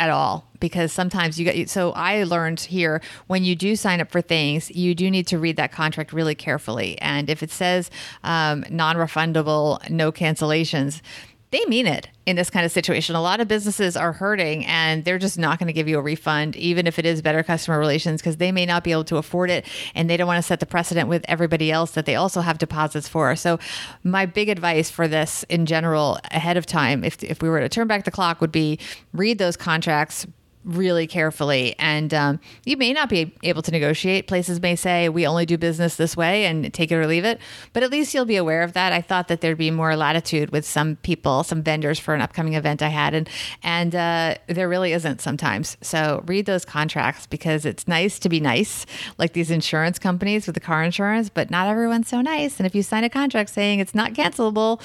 at 0.00 0.08
all 0.08 0.48
because 0.60 0.92
sometimes 0.92 1.38
you 1.38 1.44
get 1.44 1.68
so 1.68 1.92
I 1.92 2.24
learned 2.24 2.60
here 2.60 3.02
when 3.26 3.44
you 3.44 3.54
do 3.54 3.76
sign 3.76 4.00
up 4.00 4.10
for 4.10 4.22
things 4.22 4.70
you 4.70 4.94
do 4.94 5.10
need 5.10 5.26
to 5.26 5.38
read 5.38 5.56
that 5.56 5.72
contract 5.72 6.12
really 6.14 6.34
carefully. 6.34 6.98
And 7.02 7.28
if 7.28 7.42
it 7.42 7.50
says 7.50 7.90
um, 8.24 8.64
non-refundable 8.70 9.88
no 9.90 10.10
cancellations 10.10 11.02
they 11.50 11.64
mean 11.66 11.86
it 11.86 12.08
in 12.26 12.36
this 12.36 12.48
kind 12.48 12.64
of 12.64 12.70
situation. 12.70 13.16
A 13.16 13.20
lot 13.20 13.40
of 13.40 13.48
businesses 13.48 13.96
are 13.96 14.12
hurting 14.12 14.64
and 14.66 15.04
they're 15.04 15.18
just 15.18 15.38
not 15.38 15.58
going 15.58 15.66
to 15.66 15.72
give 15.72 15.88
you 15.88 15.98
a 15.98 16.02
refund, 16.02 16.54
even 16.54 16.86
if 16.86 16.98
it 16.98 17.04
is 17.04 17.22
better 17.22 17.42
customer 17.42 17.78
relations, 17.78 18.20
because 18.20 18.36
they 18.36 18.52
may 18.52 18.64
not 18.64 18.84
be 18.84 18.92
able 18.92 19.04
to 19.04 19.16
afford 19.16 19.50
it 19.50 19.66
and 19.94 20.08
they 20.08 20.16
don't 20.16 20.28
want 20.28 20.38
to 20.38 20.46
set 20.46 20.60
the 20.60 20.66
precedent 20.66 21.08
with 21.08 21.24
everybody 21.26 21.72
else 21.72 21.92
that 21.92 22.06
they 22.06 22.14
also 22.14 22.40
have 22.40 22.58
deposits 22.58 23.08
for. 23.08 23.34
So, 23.34 23.58
my 24.04 24.26
big 24.26 24.48
advice 24.48 24.90
for 24.90 25.08
this 25.08 25.44
in 25.44 25.66
general 25.66 26.18
ahead 26.30 26.56
of 26.56 26.66
time, 26.66 27.02
if, 27.02 27.22
if 27.24 27.42
we 27.42 27.48
were 27.48 27.60
to 27.60 27.68
turn 27.68 27.88
back 27.88 28.04
the 28.04 28.10
clock, 28.10 28.40
would 28.40 28.52
be 28.52 28.78
read 29.12 29.38
those 29.38 29.56
contracts 29.56 30.26
really 30.64 31.06
carefully. 31.06 31.74
And 31.78 32.12
um, 32.12 32.40
you 32.64 32.76
may 32.76 32.92
not 32.92 33.08
be 33.08 33.34
able 33.42 33.62
to 33.62 33.70
negotiate. 33.70 34.26
Places 34.26 34.60
may 34.60 34.76
say, 34.76 35.08
we 35.08 35.26
only 35.26 35.46
do 35.46 35.56
business 35.56 35.96
this 35.96 36.16
way 36.16 36.44
and 36.44 36.72
take 36.72 36.92
it 36.92 36.96
or 36.96 37.06
leave 37.06 37.24
it. 37.24 37.40
But 37.72 37.82
at 37.82 37.90
least 37.90 38.12
you'll 38.12 38.26
be 38.26 38.36
aware 38.36 38.62
of 38.62 38.74
that. 38.74 38.92
I 38.92 39.00
thought 39.00 39.28
that 39.28 39.40
there'd 39.40 39.56
be 39.58 39.70
more 39.70 39.96
latitude 39.96 40.50
with 40.50 40.66
some 40.66 40.96
people, 40.96 41.44
some 41.44 41.62
vendors 41.62 41.98
for 41.98 42.14
an 42.14 42.20
upcoming 42.20 42.54
event 42.54 42.82
I 42.82 42.88
had. 42.88 43.14
And, 43.14 43.28
and 43.62 43.94
uh, 43.94 44.34
there 44.48 44.68
really 44.68 44.92
isn't 44.92 45.20
sometimes. 45.20 45.76
So 45.80 46.22
read 46.26 46.46
those 46.46 46.64
contracts 46.64 47.26
because 47.26 47.64
it's 47.64 47.88
nice 47.88 48.18
to 48.18 48.28
be 48.28 48.40
nice, 48.40 48.84
like 49.18 49.32
these 49.32 49.50
insurance 49.50 49.98
companies 49.98 50.46
with 50.46 50.54
the 50.54 50.60
car 50.60 50.84
insurance, 50.84 51.30
but 51.30 51.50
not 51.50 51.68
everyone's 51.68 52.08
so 52.08 52.20
nice. 52.20 52.58
And 52.58 52.66
if 52.66 52.74
you 52.74 52.82
sign 52.82 53.04
a 53.04 53.10
contract 53.10 53.50
saying 53.50 53.80
it's 53.80 53.94
not 53.94 54.12
cancelable, 54.12 54.80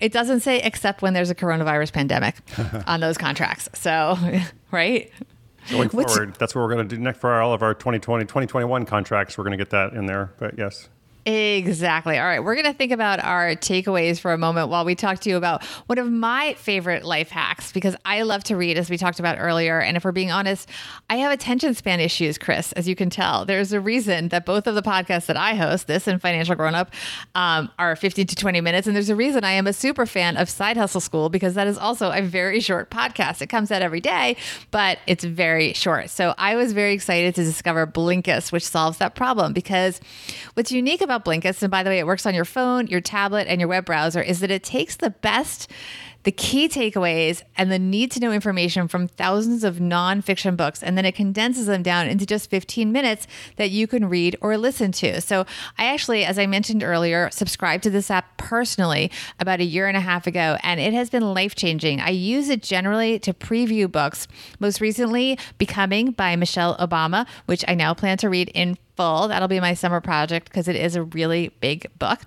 it 0.00 0.12
doesn't 0.12 0.40
say 0.40 0.60
except 0.60 1.02
when 1.02 1.14
there's 1.14 1.30
a 1.30 1.34
coronavirus 1.34 1.92
pandemic 1.92 2.36
on 2.86 3.00
those 3.00 3.18
contracts. 3.18 3.68
So, 3.74 4.16
right? 4.70 5.10
Going 5.70 5.88
What's- 5.90 6.14
forward, 6.14 6.34
that's 6.36 6.54
what 6.54 6.62
we're 6.62 6.74
going 6.74 6.88
to 6.88 6.96
do 6.96 7.00
next 7.02 7.20
for 7.20 7.40
all 7.40 7.52
of 7.52 7.62
our 7.62 7.74
2020, 7.74 8.24
2021 8.24 8.86
contracts. 8.86 9.36
We're 9.36 9.44
going 9.44 9.58
to 9.58 9.62
get 9.62 9.70
that 9.70 9.92
in 9.92 10.06
there. 10.06 10.32
But 10.38 10.56
yes. 10.58 10.88
Exactly. 11.28 12.16
All 12.16 12.24
right. 12.24 12.42
We're 12.42 12.54
going 12.54 12.64
to 12.64 12.72
think 12.72 12.90
about 12.90 13.22
our 13.22 13.50
takeaways 13.50 14.18
for 14.18 14.32
a 14.32 14.38
moment 14.38 14.70
while 14.70 14.86
we 14.86 14.94
talk 14.94 15.18
to 15.20 15.28
you 15.28 15.36
about 15.36 15.62
one 15.84 15.98
of 15.98 16.10
my 16.10 16.54
favorite 16.54 17.04
life 17.04 17.28
hacks 17.28 17.70
because 17.70 17.94
I 18.06 18.22
love 18.22 18.44
to 18.44 18.56
read, 18.56 18.78
as 18.78 18.88
we 18.88 18.96
talked 18.96 19.20
about 19.20 19.36
earlier. 19.38 19.78
And 19.78 19.98
if 19.98 20.06
we're 20.06 20.12
being 20.12 20.30
honest, 20.30 20.70
I 21.10 21.16
have 21.16 21.30
attention 21.30 21.74
span 21.74 22.00
issues, 22.00 22.38
Chris, 22.38 22.72
as 22.72 22.88
you 22.88 22.96
can 22.96 23.10
tell. 23.10 23.44
There's 23.44 23.74
a 23.74 23.80
reason 23.80 24.28
that 24.28 24.46
both 24.46 24.66
of 24.66 24.74
the 24.74 24.80
podcasts 24.80 25.26
that 25.26 25.36
I 25.36 25.54
host, 25.54 25.86
this 25.86 26.06
and 26.06 26.18
Financial 26.18 26.54
Grown 26.54 26.74
Up, 26.74 26.94
um, 27.34 27.70
are 27.78 27.94
15 27.94 28.26
to 28.26 28.34
20 28.34 28.62
minutes. 28.62 28.86
And 28.86 28.96
there's 28.96 29.10
a 29.10 29.16
reason 29.16 29.44
I 29.44 29.52
am 29.52 29.66
a 29.66 29.74
super 29.74 30.06
fan 30.06 30.38
of 30.38 30.48
Side 30.48 30.78
Hustle 30.78 31.02
School 31.02 31.28
because 31.28 31.52
that 31.56 31.66
is 31.66 31.76
also 31.76 32.10
a 32.10 32.22
very 32.22 32.60
short 32.60 32.90
podcast. 32.90 33.42
It 33.42 33.48
comes 33.48 33.70
out 33.70 33.82
every 33.82 34.00
day, 34.00 34.38
but 34.70 34.98
it's 35.06 35.24
very 35.24 35.74
short. 35.74 36.08
So 36.08 36.34
I 36.38 36.56
was 36.56 36.72
very 36.72 36.94
excited 36.94 37.34
to 37.34 37.44
discover 37.44 37.86
Blinkist, 37.86 38.50
which 38.50 38.64
solves 38.64 38.96
that 38.96 39.14
problem 39.14 39.52
because 39.52 40.00
what's 40.54 40.72
unique 40.72 41.02
about 41.02 41.17
Blinkist, 41.24 41.62
and 41.62 41.70
by 41.70 41.82
the 41.82 41.90
way, 41.90 41.98
it 41.98 42.06
works 42.06 42.26
on 42.26 42.34
your 42.34 42.44
phone, 42.44 42.86
your 42.86 43.00
tablet, 43.00 43.46
and 43.48 43.60
your 43.60 43.68
web 43.68 43.84
browser, 43.84 44.20
is 44.20 44.40
that 44.40 44.50
it 44.50 44.62
takes 44.62 44.96
the 44.96 45.10
best 45.10 45.70
the 46.24 46.32
key 46.32 46.68
takeaways 46.68 47.42
and 47.56 47.70
the 47.70 47.78
need 47.78 48.10
to 48.10 48.20
know 48.20 48.32
information 48.32 48.88
from 48.88 49.06
thousands 49.08 49.64
of 49.64 49.76
nonfiction 49.76 50.56
books, 50.56 50.82
and 50.82 50.98
then 50.98 51.04
it 51.04 51.14
condenses 51.14 51.66
them 51.66 51.82
down 51.82 52.06
into 52.08 52.26
just 52.26 52.50
15 52.50 52.92
minutes 52.92 53.26
that 53.56 53.70
you 53.70 53.86
can 53.86 54.08
read 54.08 54.36
or 54.40 54.58
listen 54.58 54.92
to. 54.92 55.20
So, 55.20 55.46
I 55.78 55.86
actually, 55.86 56.24
as 56.24 56.38
I 56.38 56.46
mentioned 56.46 56.82
earlier, 56.82 57.30
subscribed 57.32 57.82
to 57.84 57.90
this 57.90 58.10
app 58.10 58.36
personally 58.36 59.10
about 59.38 59.60
a 59.60 59.64
year 59.64 59.86
and 59.86 59.96
a 59.96 60.00
half 60.00 60.26
ago, 60.26 60.58
and 60.62 60.80
it 60.80 60.92
has 60.92 61.08
been 61.08 61.32
life 61.32 61.54
changing. 61.54 62.00
I 62.00 62.10
use 62.10 62.48
it 62.48 62.62
generally 62.62 63.18
to 63.20 63.32
preview 63.32 63.90
books, 63.90 64.28
most 64.58 64.80
recently, 64.80 65.38
Becoming 65.56 66.10
by 66.10 66.36
Michelle 66.36 66.76
Obama, 66.76 67.26
which 67.46 67.64
I 67.66 67.74
now 67.74 67.94
plan 67.94 68.18
to 68.18 68.28
read 68.28 68.50
in 68.54 68.76
full. 68.98 69.28
That'll 69.28 69.46
be 69.46 69.60
my 69.60 69.74
summer 69.74 70.00
project 70.00 70.48
because 70.48 70.66
it 70.66 70.74
is 70.74 70.96
a 70.96 71.04
really 71.04 71.50
big 71.60 71.86
book. 72.00 72.18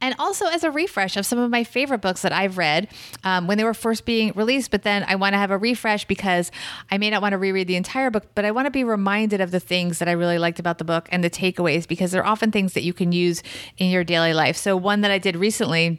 And 0.00 0.14
also 0.20 0.46
as 0.46 0.62
a 0.62 0.70
refresh 0.70 1.16
of 1.16 1.26
some 1.26 1.40
of 1.40 1.50
my 1.50 1.64
favorite 1.64 2.00
books 2.00 2.22
that 2.22 2.32
I've 2.32 2.58
read 2.58 2.86
um, 3.24 3.48
when 3.48 3.58
they 3.58 3.64
were 3.64 3.74
first 3.74 4.04
being 4.04 4.32
released, 4.36 4.70
but 4.70 4.84
then 4.84 5.04
I 5.08 5.16
want 5.16 5.32
to 5.32 5.38
have 5.38 5.50
a 5.50 5.58
refresh 5.58 6.04
because 6.04 6.52
I 6.92 6.98
may 6.98 7.10
not 7.10 7.22
want 7.22 7.32
to 7.32 7.38
reread 7.38 7.66
the 7.66 7.74
entire 7.74 8.08
book, 8.08 8.28
but 8.36 8.44
I 8.44 8.52
want 8.52 8.66
to 8.66 8.70
be 8.70 8.84
reminded 8.84 9.40
of 9.40 9.50
the 9.50 9.58
things 9.58 9.98
that 9.98 10.06
I 10.06 10.12
really 10.12 10.38
liked 10.38 10.60
about 10.60 10.78
the 10.78 10.84
book 10.84 11.08
and 11.10 11.24
the 11.24 11.30
takeaways 11.30 11.88
because 11.88 12.12
they're 12.12 12.24
often 12.24 12.52
things 12.52 12.74
that 12.74 12.84
you 12.84 12.92
can 12.92 13.10
use 13.10 13.42
in 13.76 13.90
your 13.90 14.04
daily 14.04 14.32
life. 14.32 14.56
So, 14.56 14.76
one 14.76 15.00
that 15.00 15.10
I 15.10 15.18
did 15.18 15.34
recently 15.34 15.98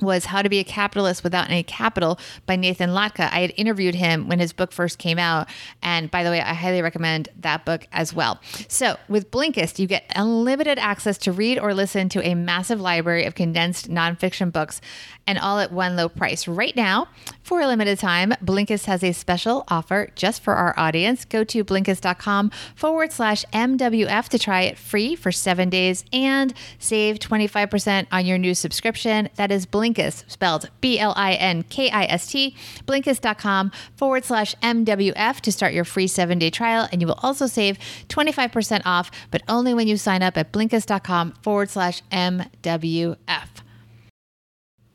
was 0.00 0.26
How 0.26 0.42
to 0.42 0.48
Be 0.48 0.58
a 0.58 0.64
Capitalist 0.64 1.22
Without 1.22 1.48
Any 1.48 1.62
Capital 1.62 2.18
by 2.46 2.56
Nathan 2.56 2.90
Latka. 2.90 3.30
I 3.32 3.40
had 3.40 3.52
interviewed 3.56 3.94
him 3.94 4.28
when 4.28 4.38
his 4.38 4.52
book 4.52 4.72
first 4.72 4.98
came 4.98 5.18
out. 5.18 5.48
And 5.82 6.10
by 6.10 6.24
the 6.24 6.30
way, 6.30 6.40
I 6.40 6.54
highly 6.54 6.82
recommend 6.82 7.28
that 7.40 7.64
book 7.64 7.86
as 7.92 8.14
well. 8.14 8.40
So, 8.68 8.96
with 9.08 9.30
Blinkist, 9.30 9.78
you 9.78 9.86
get 9.86 10.04
unlimited 10.16 10.78
access 10.78 11.18
to 11.18 11.32
read 11.32 11.58
or 11.58 11.74
listen 11.74 12.08
to 12.10 12.26
a 12.26 12.34
massive 12.34 12.80
library 12.80 13.24
of 13.24 13.34
condensed 13.34 13.90
nonfiction 13.90 14.52
books 14.52 14.80
and 15.26 15.38
all 15.38 15.58
at 15.58 15.72
one 15.72 15.96
low 15.96 16.08
price. 16.08 16.48
Right 16.48 16.74
now, 16.74 17.08
for 17.42 17.60
a 17.60 17.66
limited 17.66 17.98
time, 17.98 18.32
Blinkist 18.44 18.86
has 18.86 19.04
a 19.04 19.12
special 19.12 19.64
offer 19.68 20.08
just 20.14 20.42
for 20.42 20.54
our 20.54 20.74
audience. 20.78 21.24
Go 21.24 21.44
to 21.44 21.64
blinkist.com 21.64 22.50
forward 22.74 23.12
slash 23.12 23.44
MWF 23.52 24.28
to 24.28 24.38
try 24.38 24.62
it 24.62 24.78
free 24.78 25.14
for 25.14 25.30
seven 25.30 25.68
days 25.68 26.04
and 26.12 26.54
save 26.78 27.18
25% 27.18 28.06
on 28.10 28.26
your 28.26 28.38
new 28.38 28.54
subscription. 28.54 29.28
That 29.36 29.52
is 29.52 29.66
Blinkist, 29.66 29.81
spelled 30.28 30.70
B 30.80 30.98
L 30.98 31.12
I 31.16 31.34
N 31.34 31.62
K 31.64 31.90
I 31.90 32.04
S 32.04 32.26
T, 32.28 32.54
blinkist.com 32.86 33.72
forward 33.96 34.24
slash 34.24 34.54
MWF 34.62 35.40
to 35.40 35.52
start 35.52 35.72
your 35.74 35.84
free 35.84 36.06
seven 36.06 36.38
day 36.38 36.50
trial. 36.50 36.88
And 36.92 37.00
you 37.00 37.06
will 37.06 37.18
also 37.22 37.46
save 37.46 37.78
25% 38.08 38.82
off, 38.84 39.10
but 39.30 39.42
only 39.48 39.74
when 39.74 39.88
you 39.88 39.96
sign 39.96 40.22
up 40.22 40.36
at 40.36 40.52
blinkist.com 40.52 41.32
forward 41.42 41.70
slash 41.70 42.02
MWF. 42.10 43.16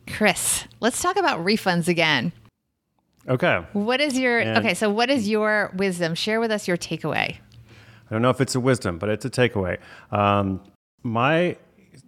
Chris, 0.06 0.64
let's 0.80 1.02
talk 1.02 1.16
about 1.16 1.40
refunds 1.44 1.86
again. 1.88 2.32
Okay. 3.28 3.62
What 3.74 4.00
is 4.00 4.18
your 4.18 4.38
And- 4.38 4.58
okay? 4.58 4.72
So, 4.74 4.88
what 4.90 5.10
is 5.10 5.28
your 5.28 5.72
wisdom? 5.76 6.14
Share 6.14 6.40
with 6.40 6.50
us 6.50 6.66
your 6.66 6.78
takeaway. 6.78 7.36
I 8.10 8.14
don't 8.14 8.22
know 8.22 8.30
if 8.30 8.40
it's 8.40 8.54
a 8.54 8.60
wisdom, 8.60 8.96
but 8.98 9.10
it's 9.10 9.26
a 9.26 9.30
takeaway. 9.30 9.76
Um, 10.10 10.60
my 11.02 11.56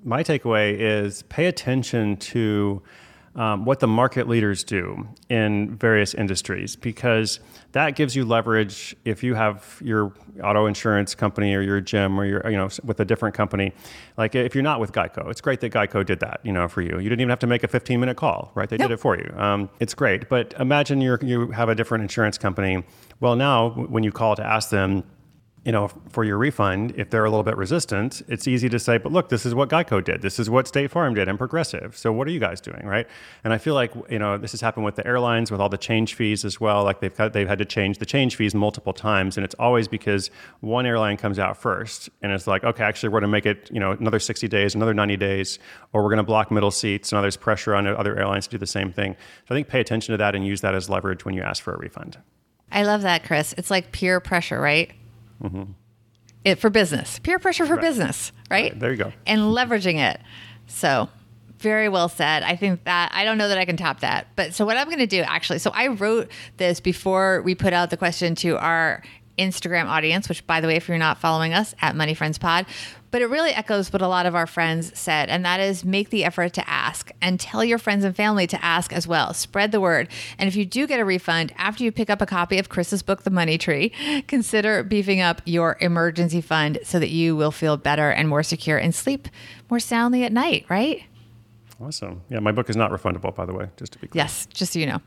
my 0.05 0.23
takeaway 0.23 0.77
is 0.79 1.23
pay 1.25 1.47
attention 1.47 2.17
to 2.17 2.83
um, 3.37 3.65
what 3.65 3.79
the 3.79 3.87
market 3.87 4.29
leaders 4.29 4.65
do 4.65 5.09
in 5.29 5.77
various 5.77 6.15
industries 6.15 6.75
because 6.75 7.39
that 7.73 7.95
gives 7.95 8.17
you 8.17 8.25
leverage 8.25 8.97
if 9.05 9.23
you 9.23 9.35
have 9.35 9.81
your 9.85 10.13
auto 10.43 10.67
insurance 10.67 11.15
company 11.15 11.55
or 11.55 11.61
your 11.61 11.81
gym 11.81 12.19
or 12.19 12.25
your 12.25 12.51
you 12.51 12.57
know 12.57 12.69
with 12.83 12.99
a 12.99 13.05
different 13.05 13.35
company. 13.35 13.73
Like 14.17 14.35
if 14.35 14.55
you're 14.55 14.65
not 14.65 14.81
with 14.81 14.91
geico 14.93 15.31
it's 15.31 15.41
great 15.41 15.61
that 15.61 15.73
geico 15.73 16.05
did 16.05 16.19
that 16.21 16.41
you 16.43 16.53
know 16.53 16.67
for 16.67 16.83
you. 16.83 16.99
You 16.99 17.09
didn't 17.09 17.21
even 17.21 17.31
have 17.31 17.39
to 17.41 17.47
make 17.47 17.63
a 17.63 17.69
15 17.69 18.01
minute 18.01 18.17
call 18.17 18.51
right? 18.57 18.69
They 18.69 18.77
did 18.77 18.91
it 18.91 18.99
for 18.99 19.17
you. 19.17 19.33
Um, 19.37 19.71
it's 19.79 19.95
great. 19.95 20.29
But 20.29 20.53
imagine 20.59 21.01
you 21.01 21.17
you 21.23 21.53
have 21.53 21.69
a 21.69 21.75
different 21.75 22.03
insurance 22.03 22.37
company. 22.37 22.85
Well 23.21 23.37
now 23.37 23.71
when 23.71 24.03
you 24.03 24.11
call 24.11 24.35
to 24.37 24.45
ask 24.45 24.71
them 24.71 25.05
you 25.65 25.73
know, 25.73 25.89
for 26.09 26.25
your 26.25 26.39
refund, 26.39 26.95
if 26.97 27.11
they're 27.11 27.25
a 27.25 27.31
little 27.31 27.45
bit 27.45 27.57
resistant, 27.57 28.23
it's 28.29 28.49
easy 28.49 28.71
to 28.71 28.79
say, 28.79 28.97
but 28.97 29.13
look, 29.13 29.29
this 29.29 29.45
is 29.45 29.55
what 29.55 29.69
Geico 29.69 30.03
did. 30.03 30.23
This 30.23 30.39
is 30.39 30.49
what 30.49 30.67
State 30.67 30.91
Farm 30.91 31.13
did 31.13 31.29
and 31.29 31.37
Progressive. 31.37 31.99
So 31.99 32.13
what 32.13 32.27
are 32.27 32.31
you 32.31 32.41
guys 32.41 32.63
doing, 32.63 32.87
right? 32.87 33.07
And 33.45 33.53
I 33.53 33.59
feel 33.59 33.75
like, 33.75 33.93
you 34.09 34.19
know, 34.19 34.39
this 34.39 34.53
has 34.53 34.63
happened 34.63 34.87
with 34.87 34.97
the 34.97 35.07
airlines 35.07 35.51
with 35.51 35.61
all 35.61 35.69
the 35.69 35.77
change 35.77 36.15
fees 36.15 36.47
as 36.47 36.61
well. 36.61 36.83
Like 36.83 37.01
they've 37.01 37.15
got, 37.15 37.35
they've 37.35 37.47
had 37.47 37.59
to 37.59 37.67
change 37.67 37.99
the 37.99 38.07
change 38.07 38.37
fees 38.37 38.55
multiple 38.55 38.95
times. 38.95 39.37
And 39.37 39.45
it's 39.45 39.55
always 39.59 39.87
because 39.87 40.31
one 40.61 40.87
airline 40.87 41.19
comes 41.19 41.39
out 41.39 41.59
first 41.59 42.09
and 42.23 42.33
it's 42.33 42.47
like, 42.47 42.65
okay, 42.65 42.83
actually 42.83 43.11
we're 43.11 43.21
going 43.21 43.29
to 43.29 43.29
make 43.29 43.45
it, 43.45 43.71
you 43.71 43.81
know, 43.81 43.93
another 43.93 44.19
60 44.19 44.49
days, 44.49 44.75
another 44.75 44.95
90 44.95 45.19
days, 45.19 45.59
or 45.93 46.03
we're 46.03 46.09
going 46.09 46.17
to 46.19 46.23
block 46.23 46.51
middle 46.51 46.71
seats. 46.71 47.13
And 47.13 47.19
now 47.19 47.21
there's 47.21 47.37
pressure 47.37 47.75
on 47.75 47.87
other 47.87 48.19
airlines 48.19 48.47
to 48.47 48.53
do 48.53 48.59
the 48.59 48.67
same 48.67 48.93
thing. 48.93 49.15
So 49.47 49.55
I 49.55 49.59
think 49.59 49.69
pay 49.69 49.81
attention 49.81 50.15
to 50.15 50.17
that 50.17 50.35
and 50.35 50.47
use 50.47 50.63
that 50.63 50.75
as 50.75 50.89
leverage 50.89 51.27
when 51.27 51.35
you 51.35 51.43
ask 51.43 51.63
for 51.63 51.75
a 51.75 51.79
refund. 51.79 52.17
I 52.73 52.85
love 52.85 53.03
that, 53.03 53.25
Chris. 53.25 53.53
It's 53.59 53.71
like 53.71 53.93
peer 53.93 54.21
pressure, 54.21 54.61
right? 54.61 54.93
It 56.45 56.59
for 56.59 56.71
business, 56.71 57.19
peer 57.19 57.39
pressure 57.39 57.67
for 57.67 57.77
business, 57.77 58.33
right? 58.51 58.79
There 58.79 58.91
you 58.91 58.97
go. 58.97 59.13
And 59.27 59.41
leveraging 59.43 59.99
it. 59.99 60.21
So, 60.67 61.09
very 61.59 61.89
well 61.89 62.09
said. 62.09 62.43
I 62.43 62.57
think 62.57 62.85
that 62.85 63.13
I 63.15 63.25
don't 63.25 63.37
know 63.37 63.49
that 63.49 63.59
I 63.59 63.65
can 63.67 63.77
top 63.77 64.01
that. 64.01 64.29
But 64.35 64.55
so 64.55 64.65
what 64.65 64.77
I'm 64.77 64.87
going 64.87 64.99
to 64.99 65.07
do 65.07 65.21
actually, 65.21 65.59
so 65.59 65.71
I 65.75 65.89
wrote 65.89 66.31
this 66.57 66.81
before 66.81 67.43
we 67.43 67.55
put 67.55 67.73
out 67.73 67.91
the 67.91 67.99
question 67.99 68.35
to 68.37 68.57
our 68.57 69.03
Instagram 69.39 69.87
audience, 69.87 70.29
which 70.29 70.47
by 70.47 70.61
the 70.61 70.67
way, 70.67 70.77
if 70.77 70.89
you're 70.89 70.99
not 70.99 71.19
following 71.19 71.53
us 71.53 71.75
at 71.81 71.97
Money 71.97 72.15
Friends 72.15 72.39
Pod, 72.39 72.67
but 73.11 73.23
it 73.23 73.27
really 73.27 73.51
echoes 73.51 73.93
what 73.93 74.03
a 74.03 74.09
lot 74.09 74.27
of 74.27 74.35
our 74.35 74.47
friends 74.47 74.97
said, 74.99 75.29
and 75.29 75.45
that 75.45 75.61
is 75.61 75.85
make 75.85 76.11
the 76.11 76.25
effort 76.25 76.53
to 76.55 76.69
ask 76.69 77.11
and 77.21 77.41
tell 77.41 77.65
your 77.65 77.79
friends 77.79 78.05
and 78.05 78.15
family 78.15 78.47
to 78.47 78.65
ask 78.65 78.93
as 78.93 79.07
well. 79.07 79.35
Spread 79.35 79.73
the 79.73 79.81
word. 79.81 80.09
And 80.39 80.49
if 80.49 80.57
you 80.57 80.65
do 80.65 80.87
get 80.87 81.01
a 81.01 81.05
refund 81.05 81.53
after 81.57 81.85
you 81.85 81.93
pick 81.93 82.11
up 82.11 82.23
a 82.23 82.27
copy 82.27 82.59
of 82.59 82.69
Chris's 82.69 83.03
book, 83.03 83.23
The 83.23 83.31
Money 83.31 83.59
Tree, 83.59 83.91
consider 84.29 84.83
beefing 84.83 85.21
up 85.21 85.43
your 85.45 85.77
emergency 85.81 86.41
fund 86.41 86.79
so 86.83 86.99
that 86.99 87.11
you 87.11 87.37
will 87.37 87.51
feel 87.51 87.77
better 87.77 88.11
and 88.11 88.29
more 88.29 88.43
secure 88.43 88.79
and 88.79 88.95
sleep 88.95 89.29
more 89.69 89.81
soundly 89.81 90.25
at 90.25 90.33
night, 90.33 90.67
right? 90.69 91.03
Awesome. 91.81 92.23
Yeah, 92.29 92.41
my 92.41 92.53
book 92.53 92.69
is 92.69 92.77
not 92.77 92.91
refundable, 92.91 93.35
by 93.35 93.47
the 93.47 93.55
way, 93.55 93.71
just 93.77 93.93
to 93.93 93.99
be 93.99 94.07
clear. 94.07 94.23
Yes, 94.23 94.47
just 94.47 94.75
so 94.75 94.79
you 94.79 94.87
know. 94.87 95.01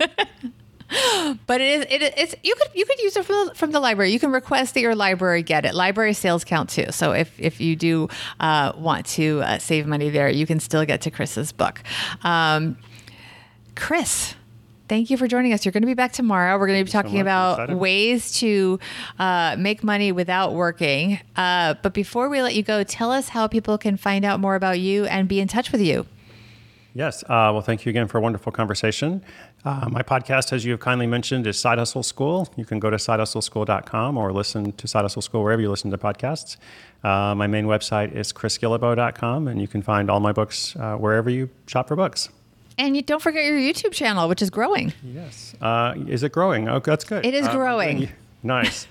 but 1.46 1.60
it 1.60 1.80
is 1.80 1.86
it, 1.88 2.14
it's 2.16 2.34
you 2.42 2.54
could 2.54 2.68
you 2.74 2.84
could 2.84 2.98
use 3.00 3.16
it 3.16 3.24
from 3.24 3.48
the, 3.48 3.54
from 3.54 3.70
the 3.70 3.80
library. 3.80 4.10
You 4.10 4.18
can 4.18 4.32
request 4.32 4.74
that 4.74 4.80
your 4.80 4.94
library 4.94 5.42
get 5.42 5.64
it. 5.64 5.74
Library 5.74 6.14
sales 6.14 6.44
count 6.44 6.70
too. 6.70 6.86
So 6.90 7.12
if 7.12 7.38
if 7.38 7.60
you 7.60 7.76
do 7.76 8.08
uh, 8.40 8.72
want 8.76 9.06
to 9.06 9.40
uh, 9.42 9.58
save 9.58 9.86
money 9.86 10.10
there, 10.10 10.28
you 10.28 10.46
can 10.46 10.58
still 10.58 10.84
get 10.84 11.02
to 11.02 11.10
Chris's 11.10 11.52
book. 11.52 11.82
Um, 12.22 12.76
Chris. 13.76 14.34
Thank 14.88 15.08
you 15.08 15.16
for 15.16 15.28
joining 15.28 15.52
us. 15.52 15.64
You're 15.64 15.70
going 15.70 15.84
to 15.84 15.86
be 15.86 15.94
back 15.94 16.10
tomorrow. 16.10 16.58
We're 16.58 16.66
going 16.66 16.80
to 16.80 16.84
be 16.84 16.90
talking 16.90 17.12
much. 17.12 17.20
about 17.20 17.70
ways 17.70 18.32
to 18.40 18.80
uh, 19.20 19.54
make 19.56 19.84
money 19.84 20.10
without 20.10 20.52
working. 20.52 21.20
Uh, 21.36 21.74
but 21.80 21.94
before 21.94 22.28
we 22.28 22.42
let 22.42 22.56
you 22.56 22.64
go, 22.64 22.82
tell 22.82 23.12
us 23.12 23.28
how 23.28 23.46
people 23.46 23.78
can 23.78 23.96
find 23.96 24.24
out 24.24 24.40
more 24.40 24.56
about 24.56 24.80
you 24.80 25.04
and 25.04 25.28
be 25.28 25.38
in 25.38 25.46
touch 25.46 25.70
with 25.70 25.80
you. 25.80 26.06
Yes. 26.94 27.22
Uh, 27.22 27.50
well, 27.52 27.60
thank 27.60 27.86
you 27.86 27.90
again 27.90 28.08
for 28.08 28.18
a 28.18 28.20
wonderful 28.20 28.50
conversation. 28.50 29.22
Uh, 29.64 29.88
my 29.90 30.02
podcast, 30.02 30.52
as 30.54 30.64
you 30.64 30.70
have 30.72 30.80
kindly 30.80 31.06
mentioned, 31.06 31.46
is 31.46 31.58
Side 31.58 31.78
Hustle 31.78 32.02
School. 32.02 32.48
You 32.56 32.64
can 32.64 32.78
go 32.78 32.88
to 32.88 32.96
sidehustleschool.com 32.96 34.16
or 34.16 34.32
listen 34.32 34.72
to 34.72 34.88
Side 34.88 35.02
Hustle 35.02 35.20
School 35.20 35.42
wherever 35.42 35.60
you 35.60 35.68
listen 35.68 35.90
to 35.90 35.98
podcasts. 35.98 36.56
Uh, 37.04 37.34
my 37.34 37.46
main 37.46 37.66
website 37.66 38.14
is 38.14 38.32
chrisguillebeau.com, 38.32 39.48
and 39.48 39.60
you 39.60 39.68
can 39.68 39.82
find 39.82 40.10
all 40.10 40.20
my 40.20 40.32
books 40.32 40.74
uh, 40.76 40.96
wherever 40.96 41.28
you 41.28 41.50
shop 41.66 41.88
for 41.88 41.96
books. 41.96 42.30
And 42.78 42.96
you 42.96 43.02
don't 43.02 43.20
forget 43.20 43.44
your 43.44 43.58
YouTube 43.58 43.92
channel, 43.92 44.28
which 44.30 44.40
is 44.40 44.48
growing. 44.48 44.94
Yes. 45.04 45.54
Uh, 45.60 45.94
is 46.08 46.22
it 46.22 46.32
growing? 46.32 46.66
Oh, 46.68 46.78
that's 46.78 47.04
good. 47.04 47.26
It 47.26 47.34
is 47.34 47.46
Uh, 47.46 47.52
growing. 47.54 48.08
nice. 48.42 48.86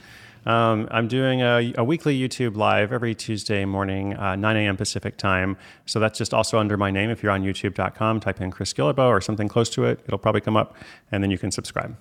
Um, 0.45 0.87
I'm 0.91 1.07
doing 1.07 1.41
a, 1.41 1.73
a 1.77 1.83
weekly 1.83 2.19
YouTube 2.19 2.55
live 2.55 2.91
every 2.91 3.13
Tuesday 3.15 3.65
morning, 3.65 4.15
uh, 4.15 4.35
9 4.35 4.55
a.m. 4.57 4.77
Pacific 4.77 5.17
time. 5.17 5.57
So 5.85 5.99
that's 5.99 6.17
just 6.17 6.33
also 6.33 6.59
under 6.59 6.77
my 6.77 6.91
name. 6.91 7.09
If 7.09 7.23
you're 7.23 7.31
on 7.31 7.43
youtube.com, 7.43 8.19
type 8.19 8.41
in 8.41 8.51
Chris 8.51 8.73
Guillebeau 8.73 9.07
or 9.07 9.21
something 9.21 9.47
close 9.47 9.69
to 9.71 9.85
it. 9.85 9.99
It'll 10.05 10.17
probably 10.17 10.41
come 10.41 10.57
up, 10.57 10.75
and 11.11 11.23
then 11.23 11.31
you 11.31 11.37
can 11.37 11.51
subscribe. 11.51 11.95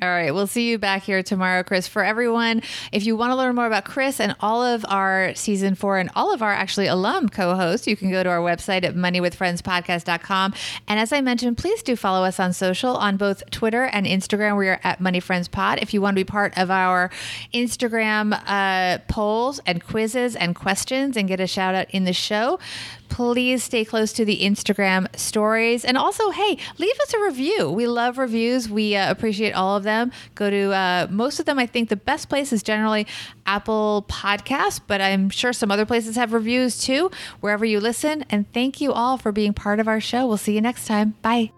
All 0.00 0.08
right. 0.08 0.32
We'll 0.32 0.46
see 0.46 0.70
you 0.70 0.78
back 0.78 1.02
here 1.02 1.24
tomorrow, 1.24 1.64
Chris. 1.64 1.88
For 1.88 2.04
everyone, 2.04 2.62
if 2.92 3.04
you 3.04 3.16
want 3.16 3.32
to 3.32 3.36
learn 3.36 3.56
more 3.56 3.66
about 3.66 3.84
Chris 3.84 4.20
and 4.20 4.36
all 4.38 4.62
of 4.62 4.84
our 4.88 5.34
season 5.34 5.74
four 5.74 5.98
and 5.98 6.08
all 6.14 6.32
of 6.32 6.40
our 6.40 6.52
actually 6.52 6.86
alum 6.86 7.28
co 7.28 7.56
hosts, 7.56 7.88
you 7.88 7.96
can 7.96 8.10
go 8.10 8.22
to 8.22 8.28
our 8.28 8.38
website 8.38 8.84
at 8.84 8.94
moneywithfriendspodcast.com. 8.94 10.54
And 10.86 11.00
as 11.00 11.12
I 11.12 11.20
mentioned, 11.20 11.58
please 11.58 11.82
do 11.82 11.96
follow 11.96 12.24
us 12.24 12.38
on 12.38 12.52
social 12.52 12.96
on 12.96 13.16
both 13.16 13.50
Twitter 13.50 13.84
and 13.84 14.06
Instagram. 14.06 14.56
We 14.56 14.68
are 14.68 14.80
at 14.84 15.00
Money 15.00 15.18
Friends 15.18 15.48
Pod. 15.48 15.80
If 15.82 15.92
you 15.92 16.00
want 16.00 16.14
to 16.14 16.20
be 16.20 16.24
part 16.24 16.56
of 16.56 16.70
our 16.70 17.10
Instagram 17.52 18.40
uh, 18.46 18.98
polls 19.08 19.60
and 19.66 19.84
quizzes 19.84 20.36
and 20.36 20.54
questions 20.54 21.16
and 21.16 21.26
get 21.26 21.40
a 21.40 21.46
shout 21.48 21.74
out 21.74 21.90
in 21.90 22.04
the 22.04 22.12
show, 22.12 22.60
please 23.08 23.64
stay 23.64 23.84
close 23.84 24.12
to 24.14 24.24
the 24.24 24.42
Instagram 24.42 25.14
stories. 25.16 25.84
And 25.84 25.96
also, 25.96 26.30
hey, 26.30 26.58
leave 26.78 27.00
us 27.00 27.14
a 27.14 27.20
review. 27.20 27.70
We 27.70 27.86
love 27.86 28.18
reviews. 28.18 28.68
We 28.68 28.96
uh, 28.96 29.10
appreciate 29.10 29.52
all 29.52 29.76
of 29.76 29.82
them. 29.82 30.12
Go 30.34 30.50
to 30.50 30.72
uh, 30.72 31.06
most 31.10 31.40
of 31.40 31.46
them. 31.46 31.58
I 31.58 31.66
think 31.66 31.88
the 31.88 31.96
best 31.96 32.28
place 32.28 32.52
is 32.52 32.62
generally 32.62 33.06
Apple 33.46 34.06
Podcasts, 34.08 34.80
but 34.86 35.00
I'm 35.00 35.30
sure 35.30 35.52
some 35.52 35.70
other 35.70 35.86
places 35.86 36.16
have 36.16 36.32
reviews 36.32 36.78
too, 36.78 37.10
wherever 37.40 37.64
you 37.64 37.80
listen. 37.80 38.24
And 38.30 38.50
thank 38.52 38.80
you 38.80 38.92
all 38.92 39.16
for 39.16 39.32
being 39.32 39.54
part 39.54 39.80
of 39.80 39.88
our 39.88 40.00
show. 40.00 40.26
We'll 40.26 40.36
see 40.36 40.54
you 40.54 40.60
next 40.60 40.86
time. 40.86 41.14
Bye. 41.22 41.57